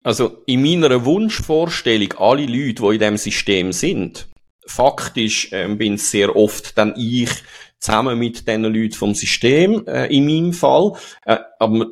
[0.03, 4.29] Also in meiner Wunschvorstellung, alle Leute, die in dem System sind,
[4.67, 7.31] faktisch ähm, bin sehr oft dann ich
[7.79, 10.93] zusammen mit den Leuten vom System, äh, in meinem Fall.
[11.25, 11.87] Äh, aber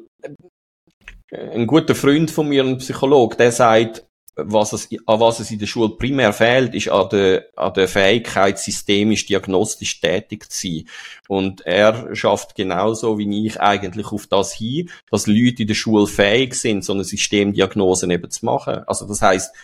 [1.30, 4.07] äh, ein guter Freund von mir, ein Psychologe, der sagt,
[4.38, 7.88] was es, an was es in der Schule primär fehlt, ist an der, an der
[7.88, 10.88] Fähigkeit, systemisch diagnostisch tätig zu sein.
[11.26, 16.06] Und er schafft genauso wie ich eigentlich auf das hin, dass Leute in der Schule
[16.06, 18.84] fähig sind, so eine Systemdiagnose eben zu machen.
[18.86, 19.54] Also das heißt,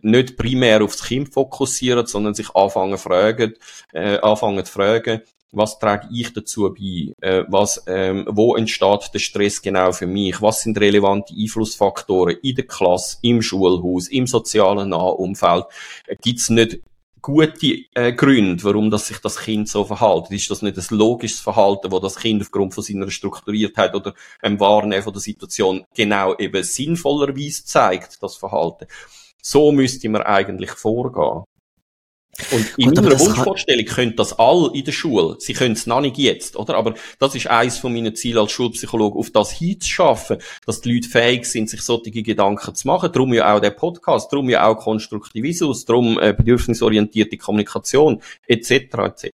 [0.00, 3.54] nicht primär aufs Kind fokussieren, sondern sich anfangen fragen,
[3.92, 5.22] äh, anfangen zu fragen,
[5.54, 7.14] was trage ich dazu bei?
[7.20, 10.40] Äh, was, ähm, wo entsteht der Stress genau für mich?
[10.42, 15.64] Was sind relevante Einflussfaktoren in der Klasse, im Schulhaus, im sozialen Nahumfeld?
[16.06, 16.80] Äh, Gibt es nicht
[17.24, 20.30] gute äh, Gründe, warum das sich das Kind so verhält?
[20.30, 24.12] Ist das nicht ein logisches Verhalten, wo das Kind aufgrund von seiner Strukturiertheit oder
[24.42, 28.86] einem Wahrnehmen von der Situation genau eben sinnvollerweise zeigt, das Verhalten?
[29.40, 31.44] So müsste man eigentlich vorgehen.
[32.50, 33.94] Und in Gut, meiner Wunschvorstellung kann...
[33.94, 35.36] können das all in der Schule.
[35.38, 36.76] Sie können es noch nicht jetzt, oder?
[36.76, 41.08] Aber das ist eines von meinen Zielen als Schulpsychologe, auf das hinzuschaffen, dass die Leute
[41.08, 43.12] fähig sind, sich solche Gedanken zu machen.
[43.12, 49.30] Darum ja auch der Podcast, darum ja auch Konstruktivismus, darum äh, bedürfnisorientierte Kommunikation, etc., etc.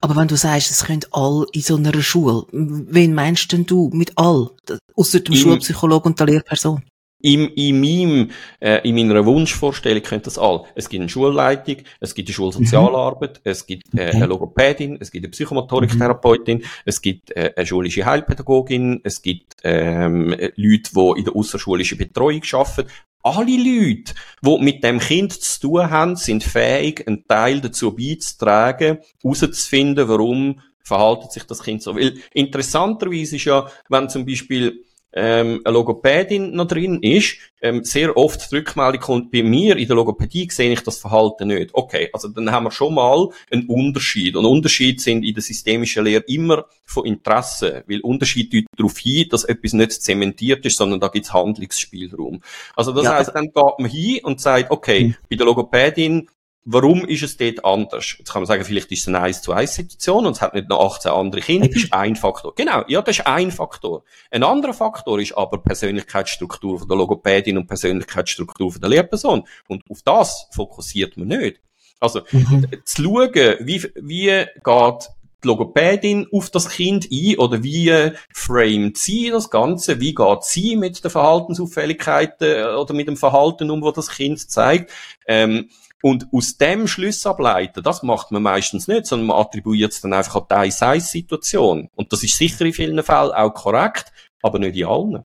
[0.00, 3.90] Aber wenn du sagst, es können all in so einer Schule, wen meinst denn du
[3.92, 4.50] mit all?
[4.94, 6.82] Außer dem Schulpsychologen und der Lehrperson?
[7.24, 10.64] In, in, meinem, äh, in meiner Wunschvorstellung könnte das all.
[10.74, 13.50] Es gibt eine Schulleitung, es gibt eine Schulsozialarbeit, mhm.
[13.50, 16.64] es gibt äh, eine Logopädin, es gibt eine Psychomotoriktherapeutin, mhm.
[16.84, 22.42] es gibt äh, eine schulische Heilpädagogin, es gibt ähm, Leute, die in der außerschulischen Betreuung
[22.52, 22.90] arbeiten.
[23.22, 24.12] Alle Leute,
[24.44, 30.60] die mit dem Kind zu tun haben, sind fähig, einen Teil dazu beizutragen, herauszufinden, warum
[30.82, 31.96] verhaltet sich das Kind so.
[31.96, 38.16] Weil interessanterweise ist ja, wenn zum Beispiel ähm, eine Logopädin noch drin ist, ähm, sehr
[38.16, 41.70] oft die Rückmeldung kommt, bei mir in der Logopädie sehe ich das Verhalten nicht.
[41.72, 44.36] Okay, also dann haben wir schon mal einen Unterschied.
[44.36, 49.28] Und Unterschiede sind in der systemischen Lehre immer von Interesse, weil Unterschied deutet darauf hin,
[49.30, 52.42] dass etwas nicht zementiert ist, sondern da gibt es Handlungsspielraum.
[52.74, 55.16] Also das ja, heißt, dann geht man hin und sagt, okay, mhm.
[55.30, 56.28] bei der Logopädin
[56.66, 58.16] Warum ist es dort anders?
[58.18, 60.54] Jetzt kann man sagen, vielleicht ist es eine 1 zu 1 Situation und es hat
[60.54, 61.68] nicht noch 18 andere Kinder.
[61.68, 62.54] Das ist ein Faktor.
[62.54, 64.02] Genau, ja, das ist ein Faktor.
[64.30, 69.44] Ein anderer Faktor ist aber Persönlichkeitsstruktur von der Logopädin und Persönlichkeitsstruktur von der Lehrperson.
[69.68, 71.60] Und auf das fokussiert man nicht.
[72.00, 72.66] Also, mhm.
[72.84, 75.10] zu schauen, wie, wie geht
[75.44, 77.92] die Logopädin auf das Kind ein oder wie
[78.32, 83.82] framet sie das Ganze, wie geht sie mit den Verhaltensauffälligkeiten oder mit dem Verhalten um,
[83.82, 84.90] wo das Kind zeigt.
[85.26, 85.68] Ähm,
[86.04, 90.12] und aus dem Schluss ableiten, das macht man meistens nicht, sondern man attribuiert es dann
[90.12, 94.12] einfach an die 1 situation Und das ist sicher in vielen Fällen auch korrekt,
[94.42, 95.22] aber nicht in allen.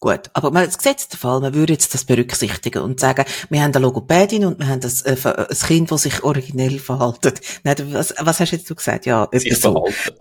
[0.00, 3.74] Gut, aber mal das gesetzte Fall, man würde jetzt das berücksichtigen und sagen, wir haben
[3.74, 7.42] eine Logopädin und wir haben das, äh, ein Kind, das sich originell verhaltet.
[7.62, 9.04] Nein, was, was hast jetzt du gesagt?
[9.04, 9.72] Ja, sich so.
[9.72, 10.18] verhalten.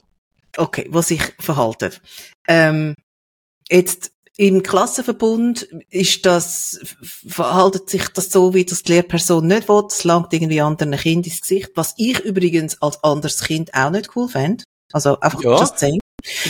[0.58, 2.02] Okay, was sich verhaltet.
[2.46, 2.94] Ähm,
[3.70, 6.80] jetzt im Klassenverbund ist das,
[7.28, 9.84] verhaltet sich das so, wie das die Lehrperson nicht will.
[9.88, 11.70] Es langt irgendwie anderen Kind ins Gesicht.
[11.76, 14.64] Was ich übrigens als anderes Kind auch nicht cool fände.
[14.94, 15.60] Also einfach ja.
[15.60, 16.00] just saying.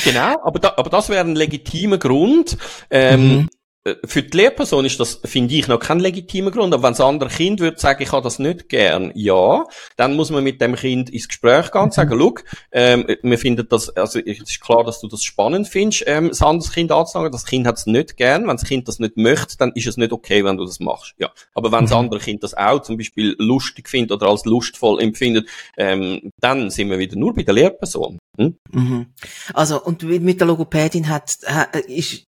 [0.05, 2.57] Genau, aber, da, aber das wäre ein legitimer Grund.
[2.89, 3.49] Ähm, mhm.
[3.83, 6.73] Äh, für die Lehrperson ist das, finde ich, noch kein legitimer Grund.
[6.73, 9.63] Aber wenn das andere Kind würde sagen, ich habe das nicht gern, ja,
[9.97, 13.67] dann muss man mit dem Kind ins Gespräch gehen und sagen, look, ähm, wir finden
[13.67, 17.31] das, also es ist klar, dass du das spannend findest, ähm, das andere Kind anzusagen.
[17.31, 18.47] Das Kind hat es nicht gern.
[18.47, 21.15] Wenn das Kind das nicht möchte, dann ist es nicht okay, wenn du das machst.
[21.17, 21.31] Ja.
[21.53, 21.97] Aber wenn das mhm.
[21.97, 26.89] andere Kind das auch zum Beispiel lustig findet oder als lustvoll empfindet, ähm, dann sind
[26.89, 28.19] wir wieder nur bei der Lehrperson.
[28.37, 28.57] Hm?
[28.71, 29.07] Mhm.
[29.53, 32.27] Also, und mit der Logopädin hat, hat ist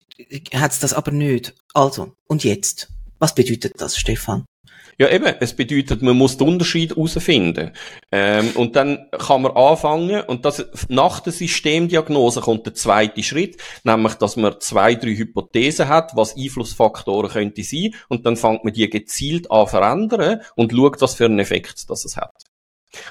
[0.55, 1.55] hat es das aber nicht.
[1.73, 2.89] Also, und jetzt?
[3.19, 4.45] Was bedeutet das, Stefan?
[4.99, 5.35] Ja, eben.
[5.41, 7.73] Es bedeutet, man muss den Unterschied herausfinden.
[8.13, 13.57] Ähm, und dann kann man anfangen, und das, nach der Systemdiagnose kommt der zweite Schritt,
[13.83, 18.73] nämlich, dass man zwei, drei Hypothesen hat, was Einflussfaktoren könnte sein, und dann fängt man
[18.73, 22.35] die gezielt an verändern und schaut, was für einen Effekt das es hat.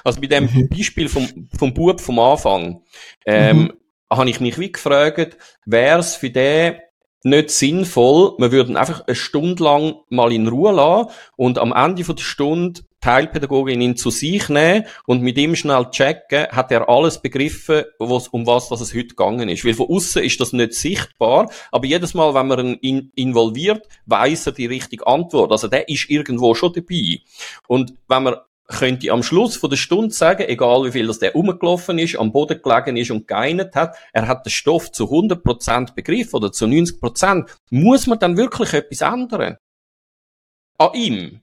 [0.02, 0.68] Also bei dem mhm.
[0.70, 2.82] Beispiel vom, vom Bub vom Anfang,
[3.26, 3.72] ähm, mhm.
[4.10, 5.36] habe ich mich wie gefragt,
[5.66, 6.76] wäre es für den
[7.24, 12.04] nicht sinnvoll, wir würden einfach eine Stunde lang mal in Ruhe lassen und am Ende
[12.04, 16.88] von der Stunde Teilpädagogin ihn zu sich nehmen und mit ihm schnell checken, hat er
[16.88, 19.62] alles begriffen, was, um was das es heute gegangen ist.
[19.62, 24.46] Weil von außen ist das nicht sichtbar, aber jedes Mal, wenn man ihn involviert, weiß
[24.46, 25.52] er die richtige Antwort.
[25.52, 27.20] Also der ist irgendwo schon dabei.
[27.66, 31.36] Und wenn man könnte am Schluss von der Stunde sagen, egal wie viel das der
[31.36, 35.94] umgelaufen ist, am Boden gelegen ist und geeinert hat, er hat den Stoff zu 100%
[35.94, 39.56] begriffen oder zu 90%, muss man dann wirklich etwas ändern?
[40.78, 41.40] An ihm.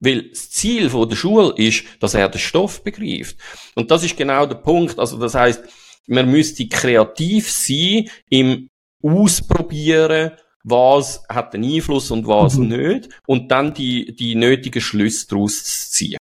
[0.00, 3.36] Weil das Ziel von der Schule ist, dass er den Stoff begreift.
[3.74, 4.98] Und das ist genau der Punkt.
[4.98, 5.62] Also das heißt,
[6.06, 8.68] man müsste kreativ sein im
[9.02, 10.32] Ausprobieren,
[10.64, 12.68] was hat einen Einfluss und was mhm.
[12.68, 16.18] nicht, und dann die, die nötigen Schlüsse daraus ziehen.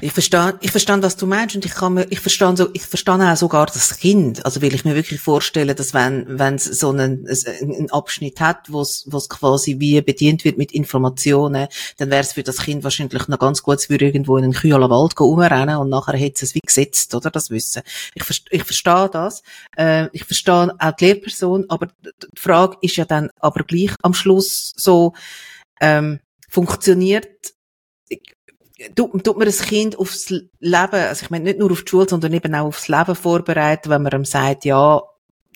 [0.00, 2.82] Ich verstehe, ich verstehe, was du meinst und ich kann mir, ich verstehe so, ich
[2.82, 4.44] verstehe auch sogar das Kind.
[4.44, 8.70] Also will ich mir wirklich vorstellen, dass wenn, wenn es so einen, einen Abschnitt hat,
[8.70, 12.58] wo es, wo es quasi wie bedient wird mit Informationen, dann wäre es für das
[12.58, 16.16] Kind wahrscheinlich noch ganz gut, es würde irgendwo in einen kühlen Wald rumrennen und nachher
[16.18, 17.30] hätte es wie gesetzt, oder?
[17.30, 17.82] Das Wissen.
[18.14, 19.42] Ich, ich verstehe das.
[19.76, 24.14] Äh, ich verstehe auch die Lehrperson, aber die Frage ist ja dann aber gleich am
[24.14, 25.14] Schluss so,
[25.80, 27.55] ähm, funktioniert
[28.94, 32.08] tut, tut man das Kind aufs Leben, also ich meine nicht nur auf die Schule,
[32.08, 35.02] sondern eben auch aufs Leben vorbereiten, wenn man ihm sagt, ja,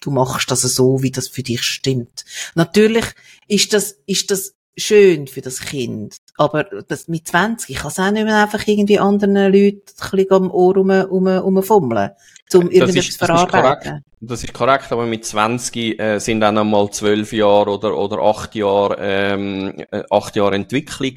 [0.00, 2.24] du machst das so, wie das für dich stimmt.
[2.54, 3.04] Natürlich
[3.48, 6.16] ist das, ist das schön für das Kind.
[6.40, 10.30] Aber das mit 20 kann es auch nicht mehr einfach irgendwie anderen Leuten ein bisschen
[10.30, 12.12] am Ohr rum, rum, rumfummeln,
[12.54, 14.02] um irgendetwas zu verarbeiten.
[14.22, 18.54] Das ist korrekt, aber mit 20 äh, sind dann einmal zwölf Jahre oder, oder acht
[18.54, 21.16] Jahre, ähm, äh, acht Jahre Entwicklung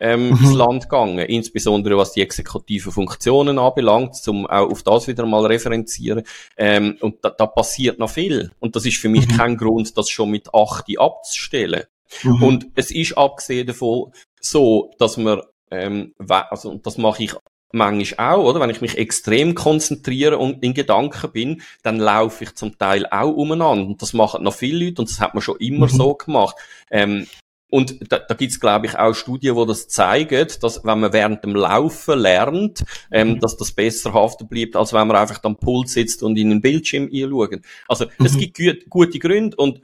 [0.00, 0.36] ähm, mhm.
[0.38, 1.18] ins Land gegangen.
[1.18, 6.22] Insbesondere was die exekutiven Funktionen anbelangt, um auch auf das wieder mal referenzieren.
[6.56, 8.52] Ähm, und da, da passiert noch viel.
[8.58, 9.36] Und das ist für mich mhm.
[9.36, 11.82] kein Grund, das schon mit 8 abzustellen.
[12.22, 12.42] Mhm.
[12.42, 14.12] Und es ist abgesehen davon
[14.44, 17.34] so, dass man, ähm, also das mache ich
[17.72, 18.60] manchmal auch, oder?
[18.60, 23.32] Wenn ich mich extrem konzentriere und in Gedanken bin, dann laufe ich zum Teil auch
[23.32, 23.86] umeinander.
[23.86, 25.90] Und das machen noch viele Leute und das hat man schon immer mhm.
[25.90, 26.56] so gemacht.
[26.90, 27.26] Ähm,
[27.70, 31.14] und da, da gibt es, glaube ich, auch Studien, wo das zeigen, dass wenn man
[31.14, 33.40] während dem Laufen lernt, ähm, mhm.
[33.40, 36.60] dass das besser haften bleibt, als wenn man einfach am Puls sitzt und in den
[36.60, 37.60] Bildschirm einschaut.
[37.88, 38.26] Also mhm.
[38.26, 39.80] es gibt gut, gute Gründe und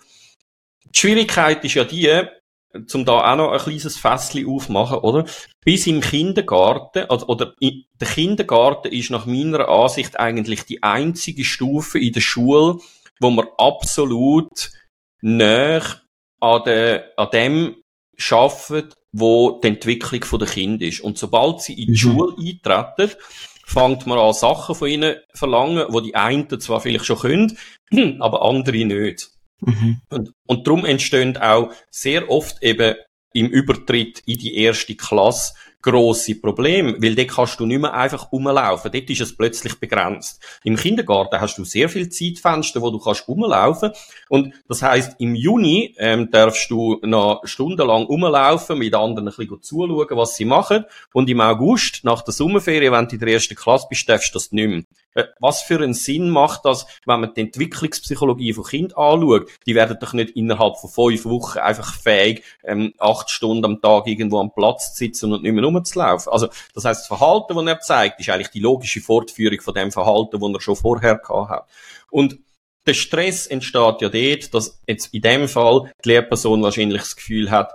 [0.85, 2.25] die Schwierigkeit ist ja die,
[2.87, 5.25] zum da auch noch ein kleines Fässchen aufmachen, oder?
[5.65, 11.45] Bis im Kindergarten, also, oder in, der Kindergarten ist nach meiner Ansicht eigentlich die einzige
[11.45, 12.79] Stufe in der Schule,
[13.21, 14.71] wo man absolut
[15.21, 15.83] näher
[16.41, 17.77] an, der, an dem
[18.31, 21.01] arbeitet, wo die Entwicklung der Kinder ist.
[21.01, 21.97] Und sobald sie in die mhm.
[21.97, 23.17] Schule eintreten,
[23.65, 27.59] fängt man an, Sachen von ihnen verlangen, wo die einen zwar vielleicht schon können,
[28.21, 29.31] aber andere nicht.
[29.61, 30.01] Mhm.
[30.11, 32.95] Und, und darum entstehen auch sehr oft eben
[33.33, 38.33] im Übertritt in die erste Klasse grosse Probleme, weil dort kannst du nicht mehr einfach
[38.33, 38.91] rumlaufen.
[38.91, 40.43] Dort ist es plötzlich begrenzt.
[40.65, 43.93] Im Kindergarten hast du sehr viel Zeitfenster, wo du kannst rumlaufen.
[44.29, 49.63] Und das heißt, im Juni ähm, darfst du noch stundenlang rumlaufen, mit anderen ein bisschen
[49.63, 50.85] zuschauen, was sie machen.
[51.13, 54.39] Und im August, nach der Sommerferien, wenn du in der ersten Klasse bist, darfst du
[54.39, 54.83] das nicht mehr.
[55.41, 59.49] Was für einen Sinn macht das, wenn man die Entwicklungspsychologie von Kind anschaut?
[59.67, 64.07] Die werden doch nicht innerhalb von fünf Wochen einfach fähig, ähm, acht Stunden am Tag
[64.07, 66.33] irgendwo am Platz zu sitzen und nicht mehr rumzulaufen.
[66.33, 69.93] Also, das heißt, das Verhalten, das er zeigt, ist eigentlich die logische Fortführung von dem
[69.93, 71.69] Verhalten, das er schon vorher gehabt hat.
[72.11, 72.39] Und
[72.87, 77.51] der Stress entsteht ja dort, dass jetzt in dem Fall die Lehrperson wahrscheinlich das Gefühl
[77.51, 77.73] hat,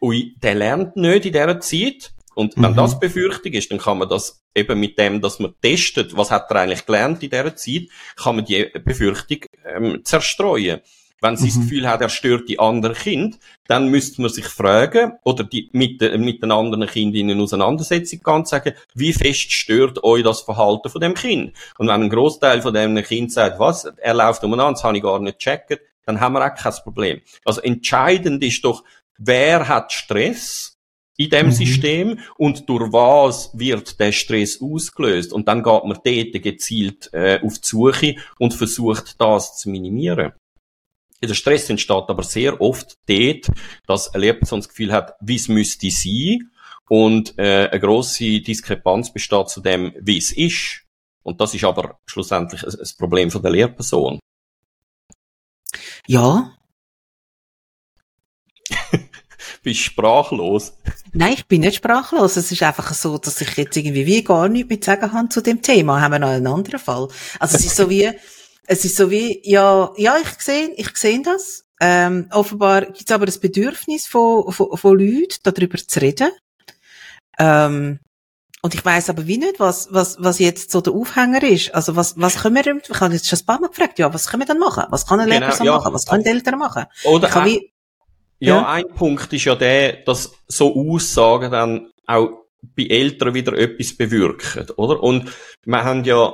[0.00, 2.76] ui, der lernt nicht in dieser Zeit, und wenn mhm.
[2.76, 6.50] das Befürchtung ist, dann kann man das eben mit dem, dass man testet, was hat
[6.50, 10.80] er eigentlich gelernt in dieser Zeit, kann man die Befürchtung ähm, zerstreuen.
[11.22, 11.48] Wenn sie mhm.
[11.48, 15.70] das Gefühl hat, er stört die anderen Kind, dann müsste man sich fragen oder die,
[15.72, 20.40] mit, mit den anderen Kindern in eine Auseinandersetzung gehen sagen, wie fest stört euch das
[20.40, 21.52] Verhalten von dem Kind?
[21.78, 25.02] Und wenn ein Großteil von dem Kind sagt, was, er läuft umeinander, das habe ich
[25.04, 27.20] gar nicht gecheckt, dann haben wir auch kein Problem.
[27.44, 28.82] Also entscheidend ist doch,
[29.16, 30.71] wer hat Stress
[31.16, 31.52] in dem mhm.
[31.52, 37.40] System und durch was wird der Stress ausgelöst und dann geht man dort gezielt äh,
[37.42, 40.32] auf die Suche und versucht das zu minimieren.
[41.22, 43.46] Der Stress entsteht aber sehr oft dort,
[43.86, 46.50] dass eine Lehrperson das Gefühl hat, wie es müsste sein
[46.88, 50.82] und äh, eine grosse Diskrepanz besteht zu dem, wie es ist.
[51.22, 54.18] Und das ist aber schlussendlich ein, ein Problem von der Lehrperson.
[56.06, 56.56] Ja.
[59.62, 60.72] Bist sprachlos?
[61.12, 62.36] Nein, ich bin nicht sprachlos.
[62.36, 65.40] Es ist einfach so, dass ich jetzt irgendwie wie gar nichts mit sagen habe zu
[65.40, 66.00] dem Thema.
[66.00, 67.08] Haben wir noch einen anderen Fall.
[67.38, 68.10] Also es ist so wie,
[68.66, 71.64] es ist so wie, ja, ja, ich sehe, ich sehe das.
[71.80, 76.30] Ähm, offenbar gibt es aber das Bedürfnis von, von, von Leuten, darüber zu reden.
[77.38, 78.00] Ähm,
[78.62, 81.74] und ich weiß aber wie nicht, was, was, was jetzt so der Aufhänger ist.
[81.74, 84.28] Also was, was können wir, ich habe jetzt schon ein paar Mal gefragt, ja, was
[84.28, 84.84] können wir dann machen?
[84.90, 85.76] Was kann eine genau, Lehrperson ja.
[85.76, 85.92] machen?
[85.92, 86.86] Was können die Eltern machen?
[87.04, 87.71] Oder ein, wie,
[88.42, 93.52] ja, ja, ein Punkt ist ja der, dass so Aussagen dann auch bei Eltern wieder
[93.54, 95.02] etwas bewirken, oder?
[95.02, 95.30] Und
[95.64, 96.32] wir haben ja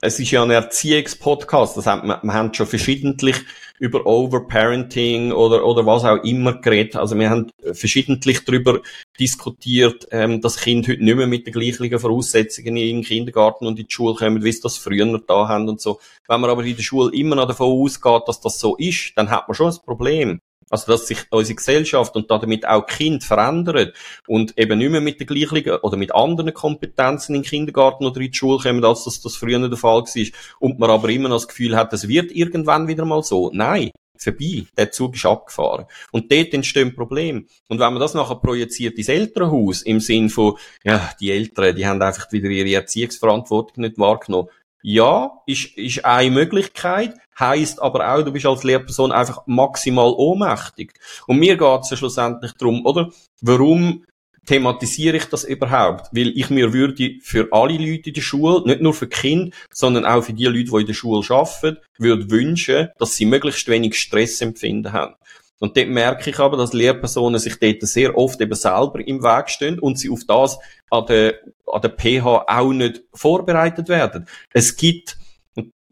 [0.00, 1.76] es ist ja ein Erziehungspodcast.
[1.76, 3.36] Das hat, wir, wir haben schon verschiedentlich
[3.78, 6.96] über Overparenting oder, oder was auch immer geredet.
[6.96, 8.80] Also wir haben verschiedentlich darüber
[9.18, 13.78] diskutiert, ähm, dass Kinder heute nicht mehr mit den gleichen Voraussetzungen in den Kindergarten und
[13.78, 15.98] in die Schule kommen, wie sie das früher da haben und so.
[16.28, 19.30] Wenn man aber in der Schule immer noch davon ausgeht, dass das so ist, dann
[19.30, 20.40] hat man schon ein Problem.
[20.68, 23.94] Also, dass sich unsere Gesellschaft und damit auch Kind verändert
[24.26, 28.20] und eben nicht mehr mit der gleichen oder mit anderen Kompetenzen in den Kindergarten oder
[28.20, 30.32] in die Schule kommen, als das, das früher der Fall war.
[30.58, 33.50] Und man aber immer noch das Gefühl hat, es wird irgendwann wieder mal so.
[33.52, 33.92] Nein.
[34.18, 34.64] Vorbei.
[34.76, 35.84] Der Zug ist abgefahren.
[36.10, 37.44] Und dort entstehen Probleme.
[37.68, 41.86] Und wenn man das nachher projiziert ins Elternhaus, im Sinn von, ja, die Eltern, die
[41.86, 44.48] haben einfach wieder ihre Erziehungsverantwortung nicht wahrgenommen,
[44.88, 50.92] ja, ist, ist eine Möglichkeit, heißt aber auch, du bist als Lehrperson einfach maximal ohnmächtig.
[51.26, 53.10] Und mir geht es ja schlussendlich darum, oder?
[53.40, 54.04] Warum
[54.46, 56.10] thematisiere ich das überhaupt?
[56.12, 60.06] Weil ich mir würde für alle Leute in der Schule, nicht nur für Kinder, sondern
[60.06, 63.98] auch für die Leute, die in der Schule arbeiten, würde wünschen, dass sie möglichst wenig
[63.98, 65.16] Stress empfinden haben.
[65.58, 69.48] Und dort merke ich aber, dass Lehrpersonen sich dort sehr oft eben selber im Weg
[69.48, 70.58] stehen und sie auf das
[70.90, 71.34] an der,
[71.66, 74.28] an der PH auch nicht vorbereitet werden.
[74.52, 75.16] Es gibt,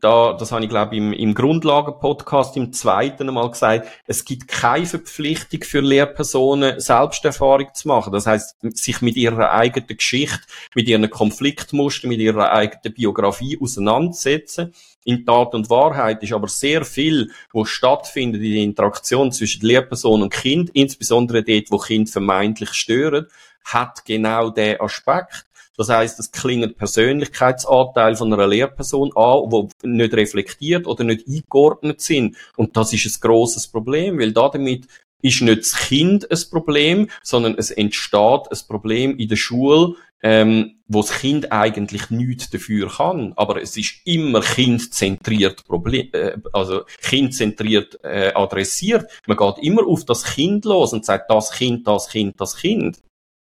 [0.04, 4.86] da, das habe ich glaube im, im Grundlagen-Podcast im zweiten Mal gesagt, es gibt keine
[4.86, 8.12] Verpflichtung für Lehrpersonen, Selbsterfahrung zu machen.
[8.12, 10.40] Das heißt, sich mit ihrer eigenen Geschichte,
[10.74, 14.74] mit ihren Konfliktmustern, mit ihrer eigenen Biografie auseinandersetzen
[15.04, 20.22] in Tat und Wahrheit ist aber sehr viel, wo stattfindet in der Interaktion zwischen Lehrperson
[20.22, 23.26] und Kind, insbesondere dort, wo Kind vermeintlich stören,
[23.64, 25.46] hat genau der Aspekt.
[25.76, 32.00] Das heißt, es klingt Persönlichkeitsanteil von einer Lehrperson an, wo nicht reflektiert oder nicht eingeordnet
[32.00, 32.36] sind.
[32.56, 34.86] Und das ist ein grosses Problem, weil damit
[35.20, 40.78] ist nicht das Kind ein Problem, sondern es entsteht ein Problem in der Schule, ähm,
[40.86, 43.32] wo das Kind eigentlich nichts dafür kann.
[43.36, 49.10] Aber es ist immer kindzentriert Problem, äh, also kindzentriert äh, adressiert.
[49.26, 52.98] Man geht immer auf das Kind los und sagt, das Kind, das Kind, das Kind.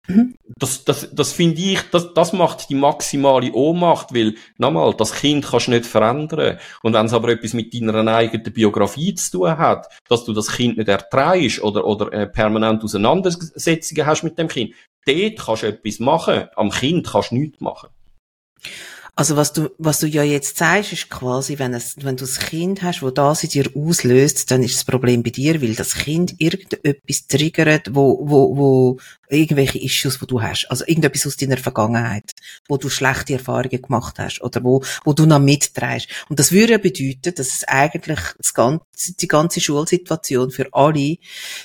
[0.07, 0.35] Mhm.
[0.57, 5.45] Das, das, das finde ich, das, das macht die maximale Ohnmacht, weil, nochmal, das Kind
[5.45, 6.59] kannst du nicht verändern.
[6.81, 10.51] Und wenn es aber etwas mit deiner eigenen Biografie zu tun hat, dass du das
[10.51, 14.73] Kind nicht erträgst oder, oder äh, permanent Auseinandersetzungen hast mit dem Kind,
[15.05, 17.89] dort kannst du etwas machen, am Kind kannst du nichts machen.
[19.15, 22.47] Also was du, was du ja jetzt sagst, ist quasi, wenn, es, wenn du ein
[22.47, 25.93] Kind hast, wo das in dir auslöst, dann ist das Problem bei dir, weil das
[25.93, 28.99] Kind irgendetwas triggert, wo, wo, wo
[29.29, 30.65] irgendwelche Issues, wo du hast.
[30.71, 32.31] Also irgendetwas aus deiner Vergangenheit,
[32.67, 36.07] wo du schlechte Erfahrungen gemacht hast oder wo, wo du noch mitträgst.
[36.29, 41.17] Und das würde ja bedeuten, dass es eigentlich das ganze, die ganze Schulsituation für alle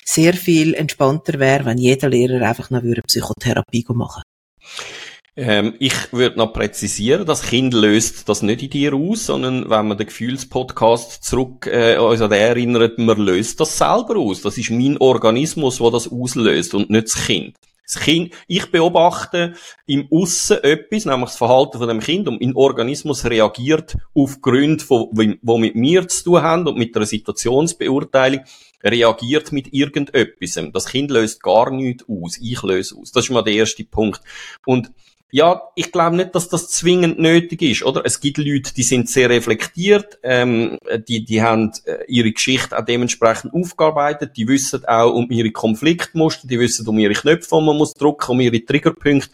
[0.05, 5.08] sehr viel entspannter wäre, wenn jeder Lehrer einfach noch Psychotherapie machen würde.
[5.41, 9.87] Ähm, ich würde noch präzisieren, das Kind löst das nicht in dir aus, sondern wenn
[9.87, 14.41] man den Gefühlspodcast zurück äh, an den erinnert, man löst das selber aus.
[14.41, 17.55] Das ist mein Organismus, der das auslöst und nicht das Kind.
[17.85, 19.53] Das Kind, ich beobachte
[19.85, 24.83] im Aussen etwas, nämlich das Verhalten von dem Kind und mein Organismus reagiert auf Gründe,
[25.13, 28.41] die mit mir zu tun haben und mit einer Situationsbeurteilung
[28.83, 30.59] reagiert mit irgendetwas.
[30.73, 32.37] Das Kind löst gar nichts aus.
[32.41, 33.13] Ich löse aus.
[33.13, 34.21] Das ist mal der erste Punkt.
[34.65, 34.91] Und
[35.31, 38.01] ja, ich glaube nicht, dass das zwingend nötig ist, oder?
[38.03, 42.85] Es gibt Leute, die sind sehr reflektiert, ähm, die, die haben äh, ihre Geschichte auch
[42.85, 47.77] dementsprechend aufgearbeitet, die wissen auch um ihre Konfliktmuster, die wissen um ihre Knöpfe, die man
[47.77, 49.29] muss drücken, um ihre Triggerpunkte.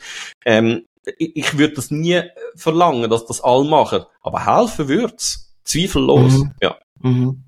[0.45, 0.85] Ähm,
[1.17, 2.21] ich, ich würde das nie
[2.55, 5.53] verlangen, dass das alle machen, aber helfen wird's.
[5.63, 6.51] Zweifellos, mhm.
[6.61, 6.77] ja.
[6.99, 7.43] Mhm.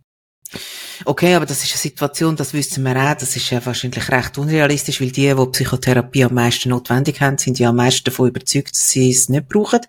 [1.06, 4.38] Okay, aber das ist eine Situation, das wissen wir auch, das ist ja wahrscheinlich recht
[4.38, 8.72] unrealistisch, weil die, die Psychotherapie am meisten notwendig haben, sind ja am meisten davon überzeugt,
[8.72, 9.82] dass sie es nicht brauchen.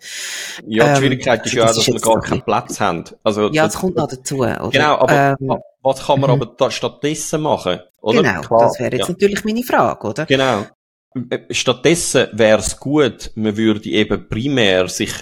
[0.66, 3.04] Ja, die ähm, Schwierigkeit ist ja auch, dass wir gar keinen Platz haben.
[3.22, 4.70] Also, ja, das, das kommt noch dazu, oder?
[4.70, 6.42] Genau, aber, ähm, was kann man mhm.
[6.42, 7.80] aber da stattdessen machen?
[8.00, 8.22] Oder?
[8.22, 9.12] Genau, Klar, das wäre jetzt ja.
[9.12, 10.26] natürlich meine Frage, oder?
[10.26, 10.66] Genau.
[11.30, 15.12] Äh, stattdessen wäre es gut, man würde eben primär sich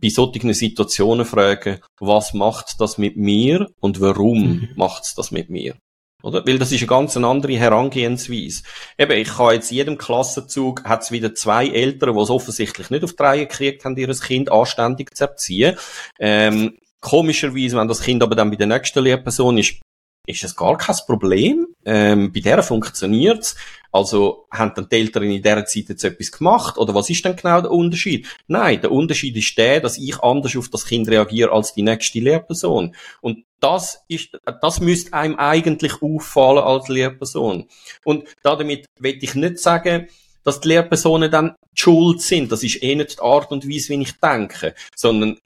[0.00, 4.68] bei solchen Situationen fragen, was macht das mit mir und warum mhm.
[4.76, 5.76] macht es das mit mir?
[6.22, 6.46] Oder?
[6.46, 8.62] Weil das ist eine ganz andere Herangehensweise.
[8.96, 13.04] Eben, ich kann jetzt jedem Klassenzug, hat es wieder zwei Eltern, die es offensichtlich nicht
[13.04, 15.76] auf die Reihe gekriegt haben, ihr Kind anständig zu erziehen.
[16.20, 19.80] Ähm, komischerweise, wenn das Kind aber dann bei der nächsten Lehrperson ist,
[20.26, 21.66] ist es gar kein Problem.
[21.84, 23.56] Ähm, bei der funktioniert's.
[23.90, 26.78] Also haben dann die Eltern in dieser Zeit jetzt etwas gemacht?
[26.78, 28.26] Oder was ist denn genau der Unterschied?
[28.46, 32.20] Nein, der Unterschied ist der, dass ich anders auf das Kind reagiere als die nächste
[32.20, 32.94] Lehrperson.
[33.20, 37.68] Und das ist, das müsste einem eigentlich auffallen als Lehrperson.
[38.04, 40.08] Und damit will ich nicht sagen,
[40.42, 42.50] dass die Lehrpersonen dann schuld sind.
[42.50, 45.38] Das ist eh nicht die Art und Weise, wie ich denke, sondern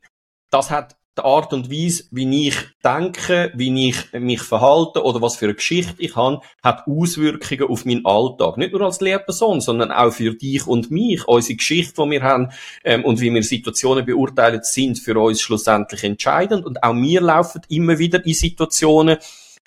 [0.51, 5.37] das hat die Art und Weise, wie ich denke, wie ich mich verhalte oder was
[5.37, 8.59] für eine Geschichte ich habe, hat Auswirkungen auf meinen Alltag.
[8.59, 11.27] Nicht nur als Lehrperson, sondern auch für dich und mich.
[11.27, 12.51] Unsere Geschichte, die wir haben
[12.85, 16.67] ähm, und wie wir Situationen beurteilen, sind für uns schlussendlich entscheidend.
[16.67, 19.19] Und auch wir laufen immer wieder in Situationen,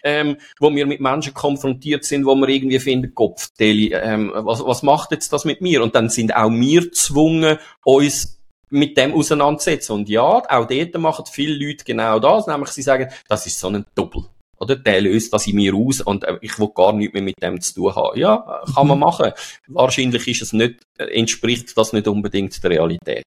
[0.03, 4.63] ähm, wo wir mit Menschen konfrontiert sind, wo wir irgendwie finden, Kopf, Deli, ähm, was,
[4.63, 5.83] was macht jetzt das mit mir?
[5.83, 8.38] Und dann sind auch wir gezwungen, uns
[8.69, 9.93] mit dem auseinandersetzen.
[9.93, 13.69] Und ja, auch dort machen viele Leute genau das, nämlich sie sagen, das ist so
[13.69, 14.23] ein Doppel.
[14.59, 17.41] Oder der löst das in mir aus und äh, ich will gar nichts mehr mit
[17.41, 18.19] dem zu tun haben.
[18.19, 19.05] Ja, kann man mhm.
[19.05, 19.31] machen.
[19.67, 23.23] Wahrscheinlich ist es nicht, äh, entspricht das nicht unbedingt der Realität.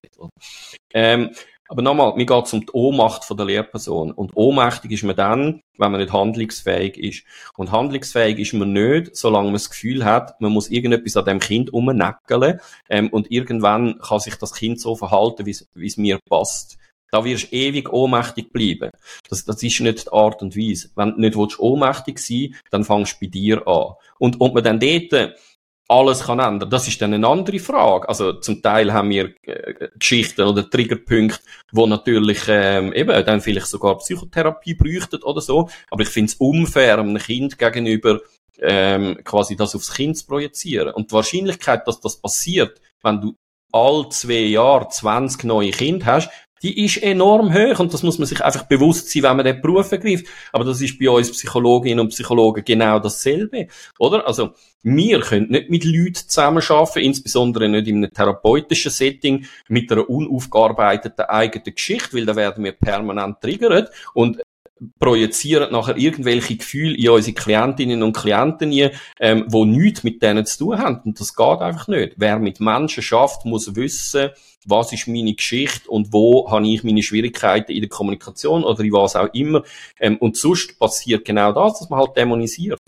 [0.93, 1.31] Ähm,
[1.69, 4.11] aber nochmal, mir geht es um die Ohnmacht der Lehrperson.
[4.11, 7.23] Und ohnmächtig ist man dann, wenn man nicht handlungsfähig ist.
[7.55, 11.39] Und handlungsfähig ist man nicht, solange man das Gefühl hat, man muss irgendetwas an dem
[11.39, 12.59] Kind umnäckeln
[12.89, 16.77] ähm, und irgendwann kann sich das Kind so verhalten, wie es mir passt.
[17.11, 18.89] Da wirst du ewig ohnmächtig bleiben.
[19.29, 20.89] Das, das ist nicht die Art und Weise.
[20.95, 23.93] Wenn du nicht willst, ohnmächtig sein dann fangst du bei dir an.
[24.17, 25.35] Und ob man dann dort
[25.87, 26.69] alles kann ändern.
[26.69, 28.07] Das ist dann eine andere Frage.
[28.07, 31.39] Also zum Teil haben wir äh, Geschichten oder Triggerpunkte,
[31.71, 35.69] wo natürlich ähm, eben dann vielleicht sogar Psychotherapie bräuchten oder so.
[35.91, 38.19] Aber ich finde es unfair, einem Kind gegenüber
[38.59, 40.93] ähm, quasi das aufs Kind zu projizieren.
[40.93, 43.35] Und die Wahrscheinlichkeit, dass das passiert, wenn du
[43.71, 46.29] all zwei Jahre 20 neue Kinder hast,
[46.63, 49.61] die ist enorm hoch und das muss man sich einfach bewusst sein, wenn man den
[49.61, 50.25] Beruf ergreift.
[50.51, 53.67] Aber das ist bei uns Psychologinnen und Psychologen genau dasselbe,
[53.99, 54.25] oder?
[54.25, 54.51] Also,
[54.81, 61.25] wir können nicht mit Leuten zusammenarbeiten, insbesondere nicht in einem therapeutischen Setting, mit einer unaufgearbeiteten
[61.25, 64.41] eigenen Geschichte, weil da werden wir permanent triggert und
[64.99, 70.45] projizieren nachher irgendwelche Gefühle in unsere Klientinnen und Klienten hier, ähm, wo nichts mit denen
[70.45, 71.01] zu tun haben.
[71.05, 72.13] Und das geht einfach nicht.
[72.17, 74.31] Wer mit Menschen schafft, muss wissen,
[74.65, 78.93] was ist meine Geschichte und wo habe ich meine Schwierigkeiten in der Kommunikation oder in
[78.93, 79.63] was auch immer.
[79.99, 82.79] Ähm, und sonst passiert genau das, dass man halt dämonisiert.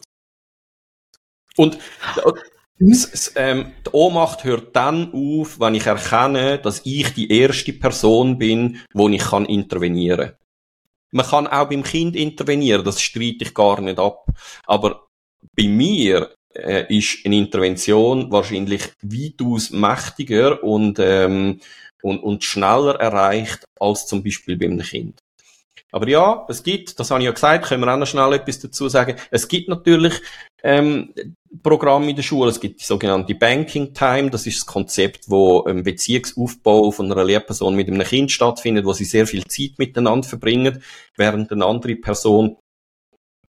[1.57, 1.77] Und
[2.79, 8.37] das, ähm, die Ohnmacht hört dann auf, wenn ich erkenne, dass ich die erste Person
[8.37, 10.37] bin, wo ich kann intervenieren kann.
[11.11, 14.25] Man kann auch beim Kind intervenieren, das streite ich gar nicht ab.
[14.65, 15.07] Aber
[15.55, 21.59] bei mir äh, ist eine Intervention wahrscheinlich weitaus mächtiger und, ähm,
[22.01, 25.19] und, und schneller erreicht als zum Beispiel beim Kind.
[25.91, 28.59] Aber ja, es gibt, das habe ich ja gesagt, können wir auch noch schnell etwas
[28.59, 29.15] dazu sagen.
[29.31, 30.13] Es gibt natürlich
[30.61, 31.13] ähm,
[31.63, 32.49] Programme in der Schule.
[32.49, 34.29] Es gibt die sogenannte Banking Time.
[34.29, 38.91] Das ist das Konzept, wo ein Beziehungsaufbau von einer Lehrperson mit einem Kind stattfindet, wo
[38.91, 40.83] sie sehr viel Zeit miteinander verbringen,
[41.15, 42.57] während eine andere Person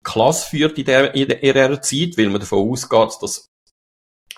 [0.05, 3.49] Klasse führt in, der, in ihrer Zeit, weil man davon ausgeht, dass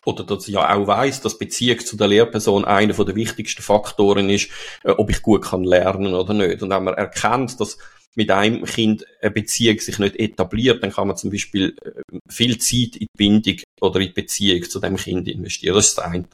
[0.06, 4.30] oder dass sie ja auch weiß, dass Beziehung zu der Lehrperson einer der wichtigsten Faktoren
[4.30, 4.50] ist,
[4.84, 6.64] äh, ob ich gut kann lernen oder nicht.
[6.64, 7.78] Und wenn man erkennt, dass
[8.16, 12.58] mit einem Kind eine Beziehung sich nicht etabliert, dann kann man zum Beispiel äh, viel
[12.58, 15.76] Zeit in die Bindung oder in die Beziehung zu dem Kind investieren.
[15.76, 16.26] Das ist das eine.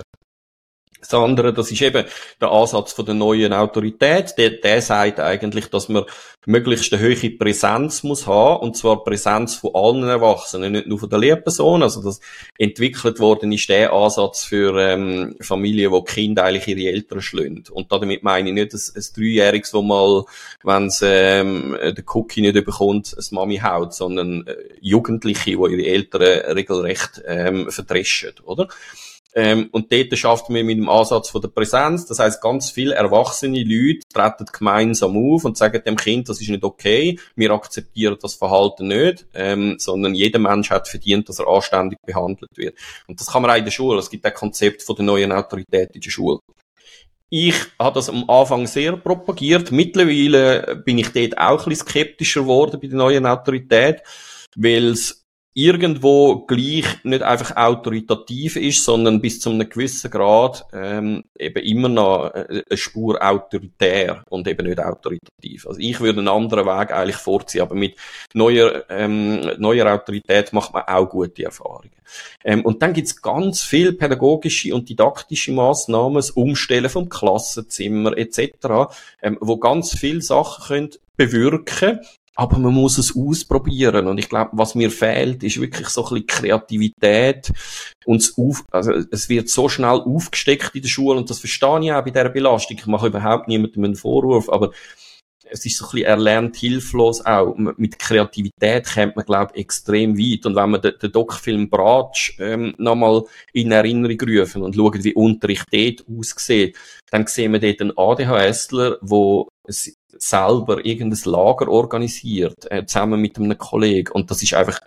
[1.10, 2.06] Das andere, das ist eben
[2.42, 4.36] der Ansatz von der neuen Autorität.
[4.38, 6.06] Der, der sagt eigentlich, dass man
[6.46, 11.10] möglichst eine hohe Präsenz muss haben, und zwar Präsenz von allen Erwachsenen, nicht nur von
[11.10, 11.84] der Lehrperson.
[11.84, 12.20] Also das
[12.58, 17.70] entwickelt worden ist der Ansatz für ähm, Familien, wo die Kinder eigentlich ihre Eltern schlönt.
[17.70, 20.26] Und damit meine ich nicht ein, ein Dreijähriges, wo mal,
[20.64, 25.86] wenn es ähm, den Cookie nicht bekommt, ein Mami haut, sondern äh, Jugendliche, die ihre
[25.86, 28.68] Eltern regelrecht ähm, verdreschen, oder?
[29.36, 32.06] Ähm, und dort schaffen wir mit dem Ansatz von der Präsenz.
[32.06, 36.50] Das heißt, ganz viele erwachsene Leute treten gemeinsam auf und sagen dem Kind, das ist
[36.50, 41.48] nicht okay, wir akzeptieren das Verhalten nicht, ähm, sondern jeder Mensch hat verdient, dass er
[41.48, 42.78] anständig behandelt wird.
[43.08, 44.00] Und das kann man auch in der Schule.
[44.00, 46.40] Es gibt ein Konzept von der neuen Autorität in der Schule.
[47.30, 49.72] Ich habe das am Anfang sehr propagiert.
[49.72, 54.04] Mittlerweile bin ich dort auch ein bisschen skeptischer geworden bei der neuen Autorität.
[54.56, 55.23] weil es
[55.54, 61.90] irgendwo gleich nicht einfach autoritativ ist, sondern bis zu einem gewissen Grad ähm, eben immer
[61.90, 65.68] noch eine Spur autoritär und eben nicht autoritativ.
[65.68, 67.96] Also ich würde einen anderen Weg eigentlich vorziehen, aber mit
[68.34, 71.92] neuer, ähm, neuer Autorität macht man auch gute Erfahrungen.
[72.44, 78.92] Ähm, und dann gibt's ganz viel pädagogische und didaktische Maßnahmen, das Umstellen vom Klassenzimmer etc.,
[79.22, 82.00] ähm, wo ganz viele Sachen können bewirken
[82.36, 84.08] aber man muss es ausprobieren.
[84.08, 87.52] Und ich glaube, was mir fehlt, ist wirklich so ein bisschen Kreativität.
[88.06, 91.92] Und auf, also es wird so schnell aufgesteckt in der Schule und das verstehe ich
[91.92, 92.78] auch bei dieser Belastung.
[92.78, 94.72] Ich mache überhaupt niemandem einen Vorwurf, aber
[95.50, 97.56] es ist so ein bisschen erlernt hilflos auch.
[97.56, 100.46] Mit Kreativität kommt man, glaube ich, extrem weit.
[100.46, 103.24] Und wenn man den, den Doc-Film Bratsch ähm, nochmal
[103.54, 106.76] in Erinnerung rufen und schauen, wie Unterricht dort aussieht,
[107.12, 109.48] dann sehen wir dort einen ADHSler, wo
[110.18, 114.12] selber irgendein Lager organisiert, äh, zusammen mit einem Kollegen.
[114.12, 114.80] Und das ist einfach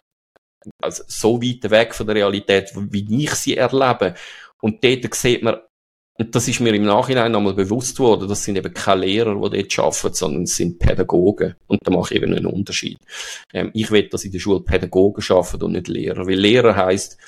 [0.83, 4.15] also so weit weg von der Realität, wie ich sie erlebe.
[4.61, 5.57] Und dort sieht man,
[6.19, 9.63] und das ist mir im Nachhinein nochmal bewusst worden, das sind eben keine Lehrer, die
[9.63, 11.57] dort arbeiten, sondern es sind Pädagogen.
[11.67, 12.97] Und da mache ich eben einen Unterschied.
[13.53, 16.27] Ähm, ich will, dass in der Schule Pädagogen arbeiten und nicht Lehrer.
[16.27, 17.19] Weil Lehrer heisst,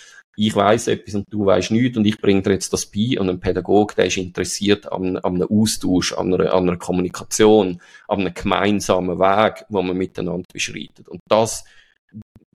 [0.40, 3.28] ich weiß etwas und du weißt nichts und ich bringe dir jetzt das bei und
[3.28, 8.20] ein Pädagoge, der ist interessiert an, an einem Austausch, an einer, an einer Kommunikation, an
[8.20, 11.08] einem gemeinsamen Weg, wo man miteinander beschreitet.
[11.08, 11.64] Und das,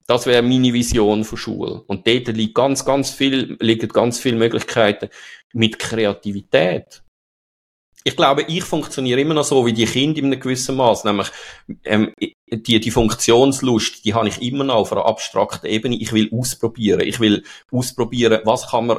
[0.06, 1.82] das wäre meine Vision von Schule.
[1.86, 5.10] Und dort liegt ganz, ganz viel, liegen ganz viele Möglichkeiten
[5.52, 7.02] mit Kreativität
[8.04, 11.28] ich glaube, ich funktioniere immer noch so wie die Kinder in einem gewissen Maß, nämlich
[11.84, 12.12] ähm,
[12.50, 15.96] die, die Funktionslust, die habe ich immer noch auf einer abstrakten Ebene.
[15.96, 17.00] Ich will ausprobieren.
[17.00, 18.98] Ich will ausprobieren, was kann man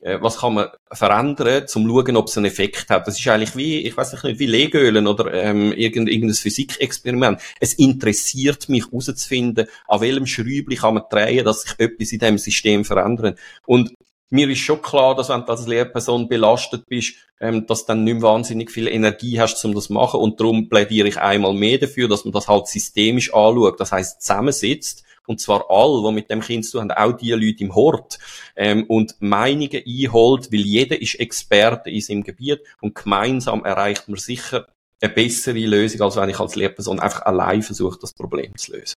[0.00, 3.06] äh, was kann man verändern, zum schauen, ob es einen Effekt hat.
[3.06, 7.40] Das ist eigentlich wie, ich weiß nicht, wie Legölen oder ähm, irgendein, irgendein Physikexperiment.
[7.60, 12.38] Es interessiert mich herauszufinden, an welchem Schräubchen kann man drehen, dass sich etwas in dem
[12.38, 13.38] System verändert.
[13.66, 13.92] Und
[14.30, 18.04] mir ist schon klar, dass wenn du als Lehrperson belastet bist, ähm, dass du dann
[18.04, 20.20] nicht wahnsinnig viel Energie hast, um das zu machen.
[20.20, 23.80] Und darum plädiere ich einmal mehr dafür, dass man das halt systemisch anschaut.
[23.80, 25.04] Das heißt zusammensitzt.
[25.26, 28.18] Und zwar all, die mit dem Kind zu tun haben, auch die Leute im Hort,
[28.56, 34.18] ähm, und Meinungen einholt, weil jeder ist Experte in seinem Gebiet und gemeinsam erreicht man
[34.18, 34.66] sicher
[35.00, 38.94] eine bessere Lösung, als wenn ich als Lehrperson einfach allein versuche, das Problem zu lösen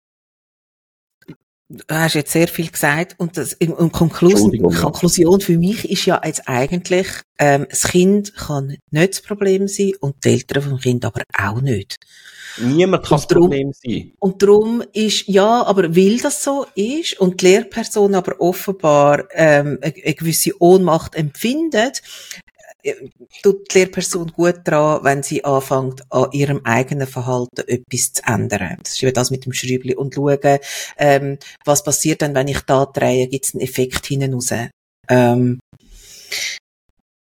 [1.72, 6.20] du hast jetzt sehr viel gesagt und das und Konklusion, Konklusion für mich ist ja
[6.24, 7.06] jetzt eigentlich,
[7.38, 11.60] ähm, das Kind kann nicht das Problem sein und die Eltern vom Kind aber auch
[11.60, 11.98] nicht.
[12.58, 14.12] Niemand kann das Problem sein.
[14.18, 19.78] Und darum ist, ja, aber weil das so ist und die Lehrperson aber offenbar ähm,
[19.80, 22.02] eine, eine gewisse Ohnmacht empfindet,
[23.42, 28.78] tut die Lehrperson gut daran, wenn sie anfängt, an ihrem eigenen Verhalten etwas zu ändern.
[28.82, 30.58] Das ist eben das mit dem Schräubli und schauen,
[30.98, 34.52] ähm, was passiert dann, wenn ich da drehe, gibt es einen Effekt hinten raus.
[35.08, 35.60] Ähm,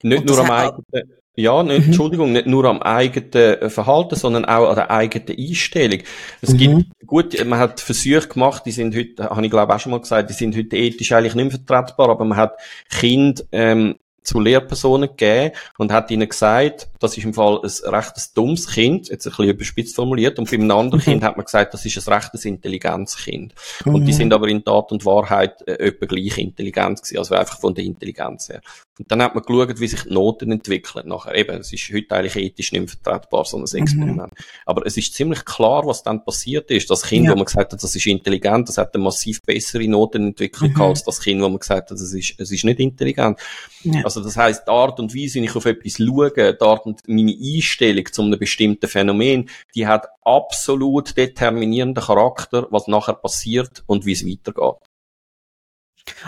[0.03, 1.85] nicht nur am eigenen, ja, nicht, mhm.
[1.85, 6.01] Entschuldigung, nicht nur am eigenen äh, Verhalten, sondern auch an der eigenen Einstellung.
[6.41, 6.57] Es mhm.
[6.57, 10.01] gibt, gut, man hat Versuche gemacht, die sind heute, habe ich glaube auch schon mal
[10.01, 14.39] gesagt, die sind heute ethisch eigentlich nicht mehr vertretbar, aber man hat Kind ähm, zu
[14.39, 19.25] Lehrpersonen gegeben und hat ihnen gesagt, das ist im Fall ein recht dummes Kind, jetzt
[19.25, 21.11] ein bisschen überspitzt formuliert, und für ein anderes mhm.
[21.11, 23.53] Kind hat man gesagt, das ist ein rechtes Intelligenzkind.
[23.85, 23.95] Mhm.
[23.95, 24.17] Und die mhm.
[24.17, 27.83] sind aber in Tat und Wahrheit äh, etwa gleich intelligent gewesen, also einfach von der
[27.83, 28.61] Intelligenz her.
[28.99, 31.33] Und dann hat man geschaut, wie sich die Noten entwickeln nachher.
[31.33, 33.77] Eben, es ist heute eigentlich ethisch nicht mehr vertretbar, so ein mhm.
[33.79, 34.31] Experiment.
[34.31, 34.45] Mhm.
[34.65, 36.89] Aber es ist ziemlich klar, was dann passiert ist.
[36.91, 37.31] Das Kind, ja.
[37.31, 40.81] wo man gesagt hat, das ist intelligent, das hat eine massiv bessere Notenentwicklung mhm.
[40.81, 43.39] als das Kind, wo man gesagt hat, das ist, es ist nicht intelligent.
[43.83, 44.03] Ja.
[44.03, 47.01] Also das heißt, die Art und Weise, wie ich auf etwas schaue, die Art und
[47.07, 54.05] meine Einstellung zu einem bestimmten Phänomen, die hat absolut determinierenden Charakter, was nachher passiert und
[54.05, 54.77] wie es weitergeht.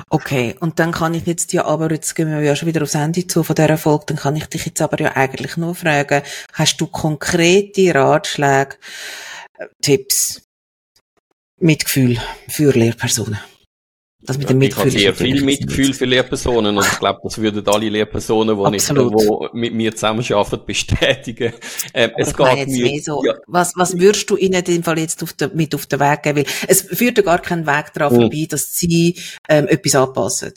[0.09, 2.95] Okay, und dann kann ich jetzt ja aber, jetzt gehen wir ja schon wieder aufs
[2.95, 6.21] Ende zu von dieser Folge, dann kann ich dich jetzt aber ja eigentlich nur fragen,
[6.53, 8.77] hast du konkrete Ratschläge,
[9.57, 10.43] äh, Tipps,
[11.59, 12.17] Mitgefühl
[12.47, 13.39] für Lehrpersonen?
[14.26, 14.95] Das mit dem Mitgefühl.
[14.95, 18.71] Ich habe sehr viel Mitgefühl für Lehrpersonen und ich glaube, das würden alle Lehrpersonen, die,
[18.71, 21.53] nicht, die mit mir zusammenarbeiten, bestätigen.
[21.93, 23.36] Ähm, es geht mir, so, ja.
[23.47, 26.23] was, was würdest du ihnen in dem Fall jetzt auf der, mit auf den Weg
[26.23, 26.38] geben?
[26.39, 28.21] Weil es führt ja gar keinen Weg daran hm.
[28.21, 29.15] vorbei, dass sie
[29.47, 30.53] ähm, etwas anpassen.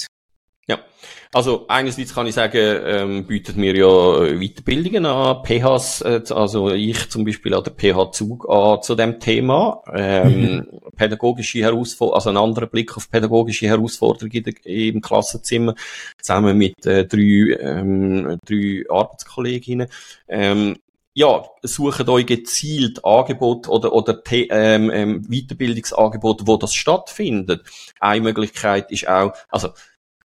[1.33, 6.70] Also einerseits kann ich sagen, ähm, bietet mir ja äh, Weiterbildungen an, PHs, äh, also
[6.70, 10.81] ich zum Beispiel an der PH Zug an zu dem Thema, ähm, mhm.
[10.97, 15.74] pädagogische Herausforderungen, also ein anderer Blick auf pädagogische Herausforderungen im Klassenzimmer,
[16.18, 19.89] zusammen mit äh, drei, ähm, drei Arbeitskolleginnen.
[20.29, 20.76] Ähm,
[21.12, 27.64] ja, sucht euch gezielt Angebot oder, oder ähm, ähm, Weiterbildungsangebot, wo das stattfindet.
[27.99, 29.70] Eine Möglichkeit ist auch, also,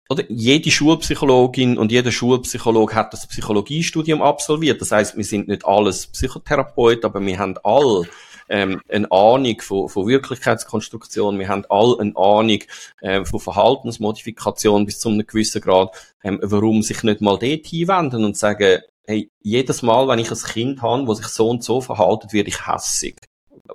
[0.09, 4.81] oder jede Schulpsychologin und jeder Schulpsychologe hat das Psychologiestudium absolviert.
[4.81, 8.09] Das heißt, wir sind nicht alles Psychotherapeut, aber wir haben alle
[8.49, 12.59] ähm, eine Ahnung von, von Wirklichkeitskonstruktion, wir haben alle eine Ahnung
[13.01, 18.25] ähm, von Verhaltensmodifikation bis zu einem gewissen Grad, ähm, warum sich nicht mal dort hinwenden
[18.25, 21.81] und sagen, hey, jedes Mal, wenn ich ein Kind habe, das sich so und so
[21.81, 23.17] verhaltet, werde ich hässig.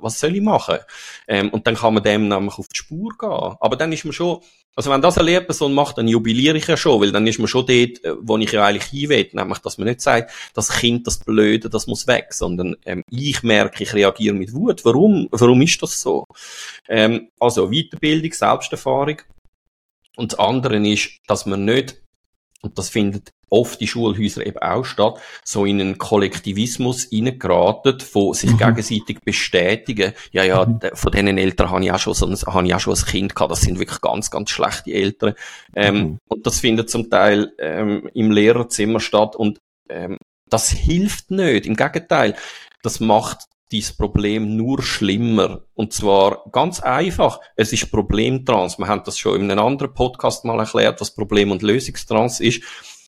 [0.02, 0.78] Was soll ich machen?
[1.28, 3.56] Ähm, und dann kann man dem nämlich auf die Spur gehen.
[3.60, 4.42] Aber dann ist man schon,
[4.76, 7.48] also wenn das eine Lehrperson macht, dann jubiliere ich ja schon, weil dann ist man
[7.48, 10.70] schon dort, äh, wo ich ja eigentlich hin will, nämlich, dass man nicht sagt, das
[10.70, 14.86] Kind, das Blöde, das muss weg, sondern ähm, ich merke, ich reagiere mit Wut.
[14.86, 15.28] Warum?
[15.32, 16.26] Warum ist das so?
[16.88, 19.22] Ähm, also Weiterbildung, Selbsterfahrung.
[20.16, 22.02] Und das andere ist, dass man nicht
[22.62, 28.34] und das findet oft die Schulhäuser eben auch statt, so in einen Kollektivismus reingeraten, von
[28.34, 28.58] sich mhm.
[28.58, 30.14] gegenseitig bestätigen.
[30.32, 30.80] Ja, ja, mhm.
[30.94, 33.36] von diesen Eltern habe ich auch schon so ein, habe ich auch schon ein Kind
[33.36, 33.52] gehabt.
[33.52, 35.34] Das sind wirklich ganz, ganz schlechte Eltern.
[35.76, 36.20] Ähm, mhm.
[36.28, 40.18] Und das findet zum Teil ähm, im Lehrerzimmer statt und ähm,
[40.50, 41.66] das hilft nicht.
[41.66, 42.36] Im Gegenteil,
[42.84, 45.64] das macht dieses Problem nur schlimmer.
[45.74, 47.40] Und zwar ganz einfach.
[47.56, 48.78] Es ist Problemtrans.
[48.78, 52.64] Wir haben das schon in einem anderen Podcast mal erklärt, was Problem- und Lösungstrans ist.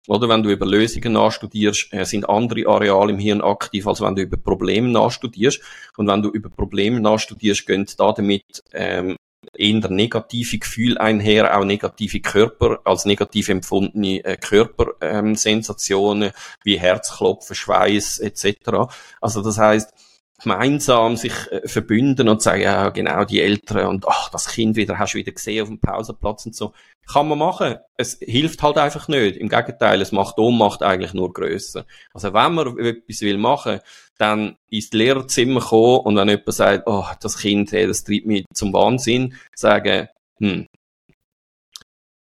[0.09, 4.17] Oder wenn du über Lösungen nachstudierst, äh, sind andere Areale im Hirn aktiv, als wenn
[4.17, 5.61] du über Probleme nachstudierst.
[5.97, 9.17] Und wenn du über Probleme nachstudierst, gehen da damit ähm,
[9.55, 16.33] eher negative Gefühle einher, auch negative Körper, als negativ empfundene äh, Körpersensationen ähm,
[16.65, 18.91] wie Herzklopfen, Schweiß etc.
[19.21, 19.93] Also das heißt,
[20.41, 24.99] gemeinsam sich äh, verbünden und sagen, ja, genau, die Eltern und ach, das Kind wieder,
[24.99, 26.73] hast du wieder gesehen auf dem Pausenplatz und so.
[27.11, 27.77] Kann man machen.
[27.97, 29.37] Es hilft halt einfach nicht.
[29.37, 31.87] Im Gegenteil, es macht Ohnmacht eigentlich nur grösser.
[32.13, 33.81] Also wenn man etwas will machen,
[34.19, 38.45] dann ins Lehrerzimmer kommen und wenn jemand sagt, oh, das Kind, hey, das treibt mich
[38.53, 40.09] zum Wahnsinn, sagen,
[40.39, 40.67] hm,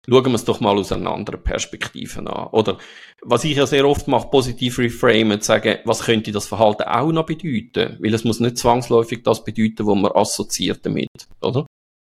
[0.08, 2.48] schauen wir es doch mal aus einer anderen Perspektive an.
[2.52, 2.78] Oder
[3.22, 7.26] was ich ja sehr oft mache, positiv reframen, sagen, was könnte das Verhalten auch noch
[7.26, 7.98] bedeuten?
[8.00, 11.10] Weil es muss nicht zwangsläufig das bedeuten, was man assoziiert damit,
[11.42, 11.66] oder?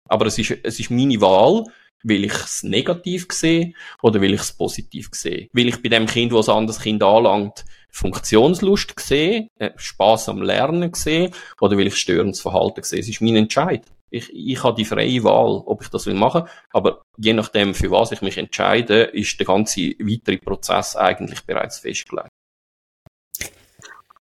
[0.09, 1.65] Aber es ist, es ist meine Wahl,
[2.05, 3.73] will ich es negativ sehe
[4.03, 5.49] oder will ich es positiv sehe?
[5.53, 10.43] Will ich bei dem Kind, was ein anderes Kind anlangt, Funktionslust sehe, äh, Spaß am
[10.43, 11.31] Lernen sehe
[11.61, 13.01] oder will ich störendes Verhalten sehe?
[13.01, 13.85] Es ist mein Entscheid.
[14.15, 16.45] Ich, ich habe die freie Wahl, ob ich das will machen.
[16.73, 21.81] Aber je nachdem, für was ich mich entscheide, ist der ganze weitere Prozess eigentlich bereits
[21.81, 22.31] festgelegt.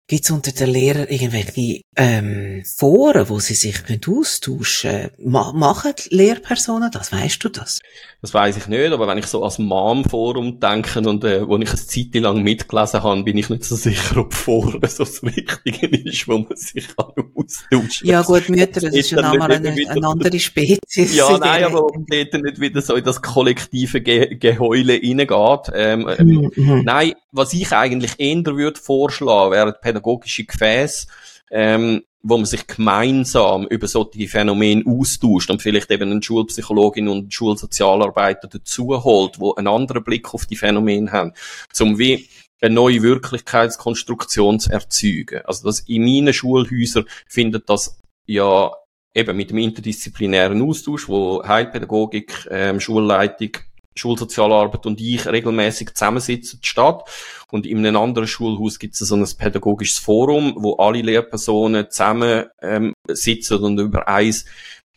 [0.06, 3.76] Gibt es unter den Lehrern irgendwelche ähm, Foren, wo sie sich
[4.06, 5.10] austauschen können?
[5.18, 7.10] Ma machen Lehrpersonen das?
[7.10, 7.80] Weißt du das?
[8.20, 11.70] Das weiß ich nicht, aber wenn ich so als Mom-Forum denke und äh, wo ich
[11.70, 15.86] eine Zeit lang mitgelesen habe, bin ich nicht so sicher, ob Foren so das Richtige
[15.86, 18.06] ist, wo man sich austauschen kann.
[18.06, 21.14] Ja gut, Mütter, das ist ja nochmal eine, eine andere Spezies.
[21.14, 25.72] Ja, nein, aber ob dort nicht wieder so in das kollektive Ge Geheule reingeht.
[25.74, 26.82] Ähm, ähm, mhm.
[26.84, 31.06] Nein, was ich eigentlich eher würde vorschlagen, wäre pädagogische Gefäße,
[31.50, 37.18] ähm, wo man sich gemeinsam über solche Phänomene austauscht und vielleicht eben eine Schulpsychologin und
[37.18, 41.32] einen Schulsozialarbeiter dazu holt, wo einen anderen Blick auf die Phänomene haben,
[41.72, 42.28] zum wie
[42.60, 45.42] eine neue Wirklichkeitskonstruktion zu erzeugen.
[45.44, 48.72] Also das in meinen Schulhäusern findet das ja
[49.14, 53.50] eben mit dem interdisziplinären Austausch, wo Heilpädagogik, ähm, Schulleitung,
[53.96, 57.08] Schulsozialarbeit und ich regelmäßig zusammensitzen statt.
[57.50, 62.46] Und in einem anderen Schulhaus gibt es so ein pädagogisches Forum, wo alle Lehrpersonen zusammen
[62.60, 64.44] ähm, sitzen und über eins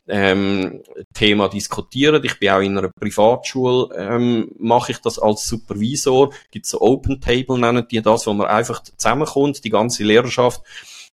[0.08, 0.82] ähm,
[1.14, 2.24] Thema diskutieren.
[2.24, 6.34] Ich bin auch in einer Privatschule, ähm, mache ich das als Supervisor.
[6.52, 10.62] Gibt so Open Table, nennen die das, wo man einfach zusammenkommt, die ganze Lehrerschaft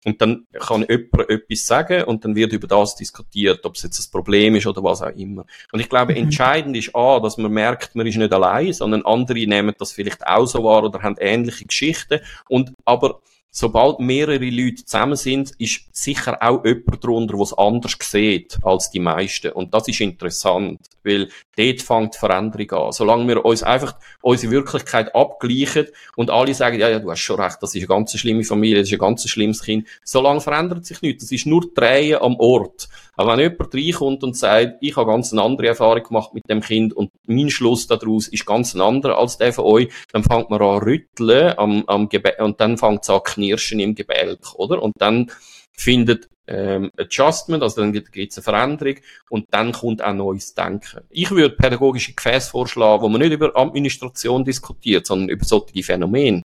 [0.04, 3.98] und dann kann jemand etwas sagen und dann wird über das diskutiert, ob es jetzt
[3.98, 5.46] ein Problem ist oder was auch immer.
[5.72, 6.24] Und ich glaube, mhm.
[6.24, 10.26] entscheidend ist A, dass man merkt, man ist nicht allein, sondern andere nehmen das vielleicht
[10.26, 12.20] auch so wahr oder haben ähnliche Geschichten.
[12.48, 13.20] Und aber
[13.54, 18.90] sobald mehrere Leute zusammen sind, ist sicher auch jemand drunter, der es anders sieht als
[18.90, 19.52] die meisten.
[19.52, 22.92] Und das ist interessant, weil dort fängt die Veränderung an.
[22.92, 25.86] Solange wir uns einfach unsere Wirklichkeit abgleichen
[26.16, 28.80] und alle sagen, ja, ja, du hast schon recht, das ist eine ganz schlimme Familie,
[28.80, 31.22] das ist ein ganz schlimmes Kind, solange verändert sich nichts.
[31.24, 32.88] Das ist nur Drehen am Ort.
[33.16, 36.60] Aber wenn jemand reinkommt und sagt, ich habe ganz eine andere Erfahrung gemacht mit dem
[36.60, 40.50] Kind und mein Schluss daraus ist ganz ein anderer als der von euch, dann fängt
[40.50, 44.82] man an rütteln am, am Gebä und dann fängt es an knirschen im Gebälk, oder?
[44.82, 45.30] Und dann
[45.72, 48.96] findet ähm, Adjustment, also dann gibt es eine Veränderung
[49.30, 51.00] und dann kommt auch neues Denken.
[51.10, 56.42] Ich würde pädagogische Gefäße vorschlagen, wo man nicht über Administration diskutiert, sondern über solche Phänomene.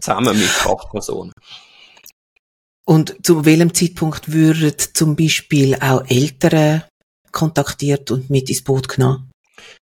[0.00, 1.32] Zusammen mit Fachpersonen.
[2.84, 6.82] Und zu welchem Zeitpunkt würden zum Beispiel auch Eltern
[7.30, 9.30] kontaktiert und mit ins Boot genommen?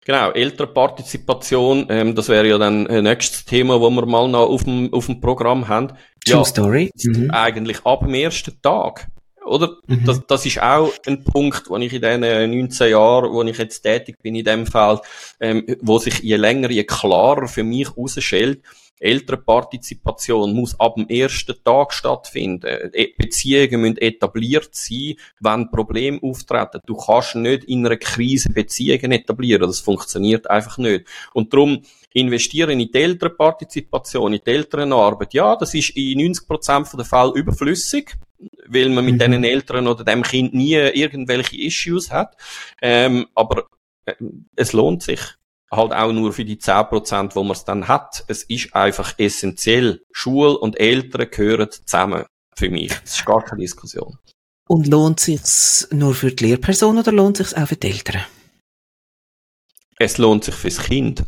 [0.04, 4.64] Genau, Elternpartizipation, ähm, das wäre ja dann ein nächstes Thema, wo wir mal noch auf
[4.64, 5.92] dem, auf dem Programm haben.
[6.24, 6.90] True ja, Story.
[7.02, 7.30] Mhm.
[7.30, 9.08] Eigentlich ab dem ersten Tag.
[9.44, 9.76] Oder?
[9.86, 10.04] Mhm.
[10.04, 13.82] Das, das ist auch ein Punkt, wo ich in den 19 Jahren, wo ich jetzt
[13.82, 15.00] tätig bin in dem Feld,
[15.40, 18.62] ähm, wo sich je länger, je klarer für mich herausstellt,
[19.00, 22.90] Elternpartizipation muss ab dem ersten Tag stattfinden.
[22.92, 26.80] E, Beziehungen müssen etabliert sein, wenn Probleme auftreten.
[26.86, 29.62] Du kannst nicht in einer Krise Beziehungen etablieren.
[29.62, 31.06] Das funktioniert einfach nicht.
[31.32, 31.82] Und darum
[32.12, 35.32] investieren in die Elternpartizipation, in die Elternarbeit.
[35.32, 38.16] Ja, das ist in 90% der Fälle überflüssig
[38.68, 39.18] weil man mit mhm.
[39.18, 42.36] diesen Eltern oder dem Kind nie irgendwelche Issues hat.
[42.80, 43.64] Ähm, aber
[44.06, 44.14] äh,
[44.56, 45.20] es lohnt sich
[45.70, 48.24] halt auch nur für die 10%, wo man es dann hat.
[48.28, 50.02] Es ist einfach essentiell.
[50.12, 52.24] Schule und Eltern gehören zusammen.
[52.56, 52.88] Für mich.
[52.88, 54.18] Das ist gar keine Diskussion.
[54.68, 58.22] Und lohnt sich's nur für die Lehrperson oder lohnt sich's auch für die Eltern?
[59.98, 61.24] Es lohnt sich fürs Kind.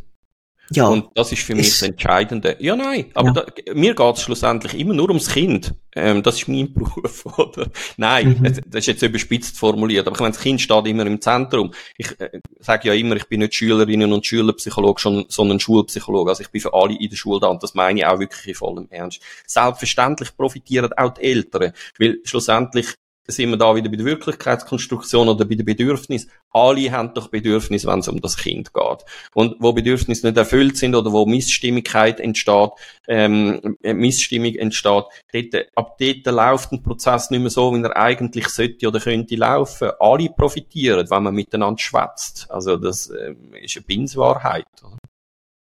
[0.71, 0.89] Ja.
[0.89, 2.57] Und das ist für mich ist, das Entscheidende.
[2.61, 3.07] Ja, nein.
[3.15, 3.35] Aber ja.
[3.35, 5.75] Da, mir geht es schlussendlich immer nur ums Kind.
[5.95, 7.69] Ähm, das ist mein Beruf, oder?
[7.97, 8.45] Nein, mhm.
[8.67, 10.07] das ist jetzt überspitzt formuliert.
[10.07, 11.73] Aber ich meine, das Kind steht immer im Zentrum.
[11.99, 16.31] Ich äh, sage ja immer, ich bin nicht Schülerinnen und Schülerpsychologe, sondern Schulpsychologe.
[16.31, 18.49] Also ich bin für alle in der Schule da und das meine ich auch wirklich
[18.49, 19.21] in vollem Ernst.
[19.47, 22.95] Selbstverständlich profitieren auch die Eltern, weil schlussendlich
[23.27, 26.31] sind wir da wieder bei der Wirklichkeitskonstruktion oder bei den Bedürfnissen.
[26.51, 29.05] Alle haben doch Bedürfnisse, wenn es um das Kind geht.
[29.35, 32.71] Und wo Bedürfnisse nicht erfüllt sind oder wo Missstimmigkeit entsteht,
[33.07, 38.49] ähm, Missstimmung entsteht, dort, ab dort läuft ein Prozess nicht mehr so, wie er eigentlich
[38.49, 39.91] sollte oder könnte laufen.
[40.01, 42.51] Alle profitieren, wenn man miteinander schwätzt.
[42.51, 44.67] Also das ähm, ist eine Binswahrheit.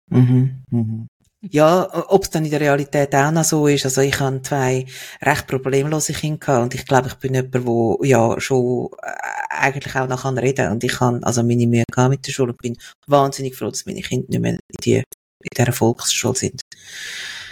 [0.09, 1.07] Mhm, mhm.
[1.41, 3.85] Ja, ob es dann in der Realität auch noch so ist.
[3.85, 4.85] Also ich habe zwei
[5.21, 9.11] recht problemlose Kinder und ich glaube, ich bin jemand, wo ja schon äh,
[9.49, 10.71] eigentlich auch noch reden kann.
[10.73, 12.77] Und ich habe also meine Mühe gehabt mit der Schule und bin
[13.07, 16.61] wahnsinnig froh, dass meine Kinder nicht mehr in, die, in dieser Volksschule sind.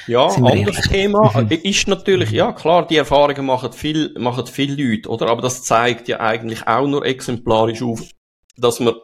[0.08, 1.50] Ja, anderes Thema mhm.
[1.50, 5.28] ist natürlich, ja klar, die Erfahrungen machen viel, machen viele Leute, oder?
[5.28, 8.04] Aber das zeigt ja eigentlich auch nur exemplarisch auf,
[8.58, 8.96] dass man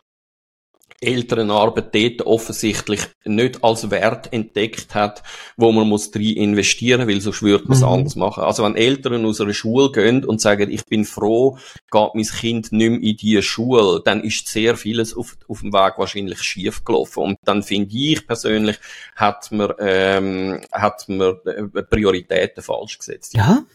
[1.04, 5.24] Elternarbeit dort offensichtlich nicht als Wert entdeckt hat,
[5.58, 7.88] wo man muss drin investieren, weil sonst würde man es mhm.
[7.88, 8.44] anders machen.
[8.44, 11.58] Also wenn Eltern aus einer Schule gehen und sagen, ich bin froh,
[11.92, 15.74] geht mein Kind nicht mehr in diese Schule, dann ist sehr vieles auf, auf dem
[15.74, 17.24] Weg wahrscheinlich schief gelaufen.
[17.24, 18.80] Und dann finde ich persönlich,
[19.16, 23.34] hat man, ähm, hat man äh, Prioritäten falsch gesetzt.
[23.36, 23.66] Ja.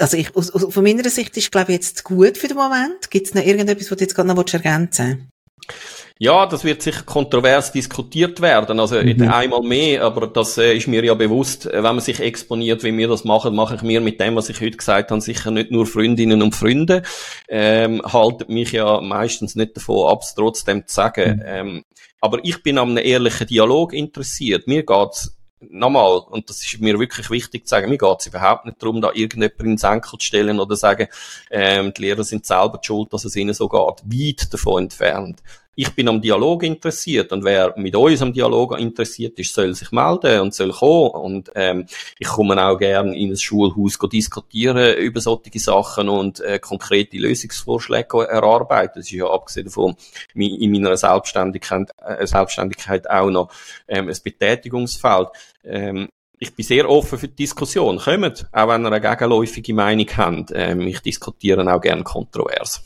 [0.00, 3.10] Also ich, aus, aus, von meiner Sicht ist, glaube ich, jetzt gut für den Moment.
[3.10, 5.30] Gibt es noch irgendetwas, was du jetzt gerade noch ergänzen
[5.68, 5.97] willst?
[6.20, 9.22] Ja, das wird sicher kontrovers diskutiert werden, also mhm.
[9.28, 12.96] einmal mehr, aber das äh, ist mir ja bewusst, äh, wenn man sich exponiert, wie
[12.96, 15.70] wir das machen, mache ich mir mit dem, was ich heute gesagt habe, sicher nicht
[15.70, 17.02] nur Freundinnen und Freunde,
[17.48, 21.36] ähm, haltet mich ja meistens nicht davon ab, es trotzdem zu sagen.
[21.36, 21.42] Mhm.
[21.46, 21.84] Ähm,
[22.20, 24.66] aber ich bin an einem ehrlichen Dialog interessiert.
[24.66, 28.64] Mir geht's nochmal, und das ist mir wirklich wichtig zu sagen, mir geht es überhaupt
[28.64, 31.06] nicht darum, da irgendjemand ins Enkel zu stellen oder zu sagen,
[31.50, 34.02] ähm, die Lehrer sind selber schuld, dass es ihnen so geht.
[34.04, 35.42] Weit davon entfernt
[35.80, 39.92] ich bin am Dialog interessiert und wer mit uns am Dialog interessiert ist, soll sich
[39.92, 41.86] melden und soll kommen und ähm,
[42.18, 48.26] ich komme auch gerne in ein Schulhaus diskutieren über solche Sachen und äh, konkrete Lösungsvorschläge
[48.26, 48.94] erarbeiten.
[48.96, 49.94] Das ist ja abgesehen davon
[50.34, 53.52] in meiner Selbstständigkeit, äh, Selbstständigkeit auch noch
[53.86, 55.28] ähm, ein Betätigungsfeld.
[55.62, 56.08] Ähm,
[56.40, 57.98] ich bin sehr offen für die Diskussion.
[57.98, 60.50] Kommt, auch wenn ihr eine gegenläufige Meinung habt.
[60.56, 62.82] Ähm, ich diskutiere auch gerne kontrovers.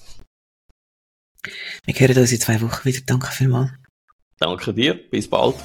[1.84, 3.00] Wir hören uns in zwei Wochen wieder.
[3.06, 3.70] Danke vielmals.
[4.38, 4.94] Danke dir.
[5.10, 5.56] Bis bald.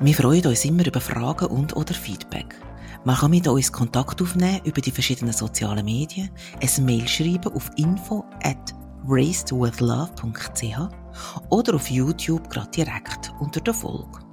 [0.00, 2.54] Wir freuen uns immer über Fragen und oder Feedback.
[3.04, 6.30] Man kann mit uns Kontakt aufnehmen über die verschiedenen sozialen Medien,
[6.60, 8.74] ein Mail schreiben auf info at
[9.06, 10.78] racedwithlove.ch
[11.50, 14.25] oder auf YouTube gerade direkt unter der Folge.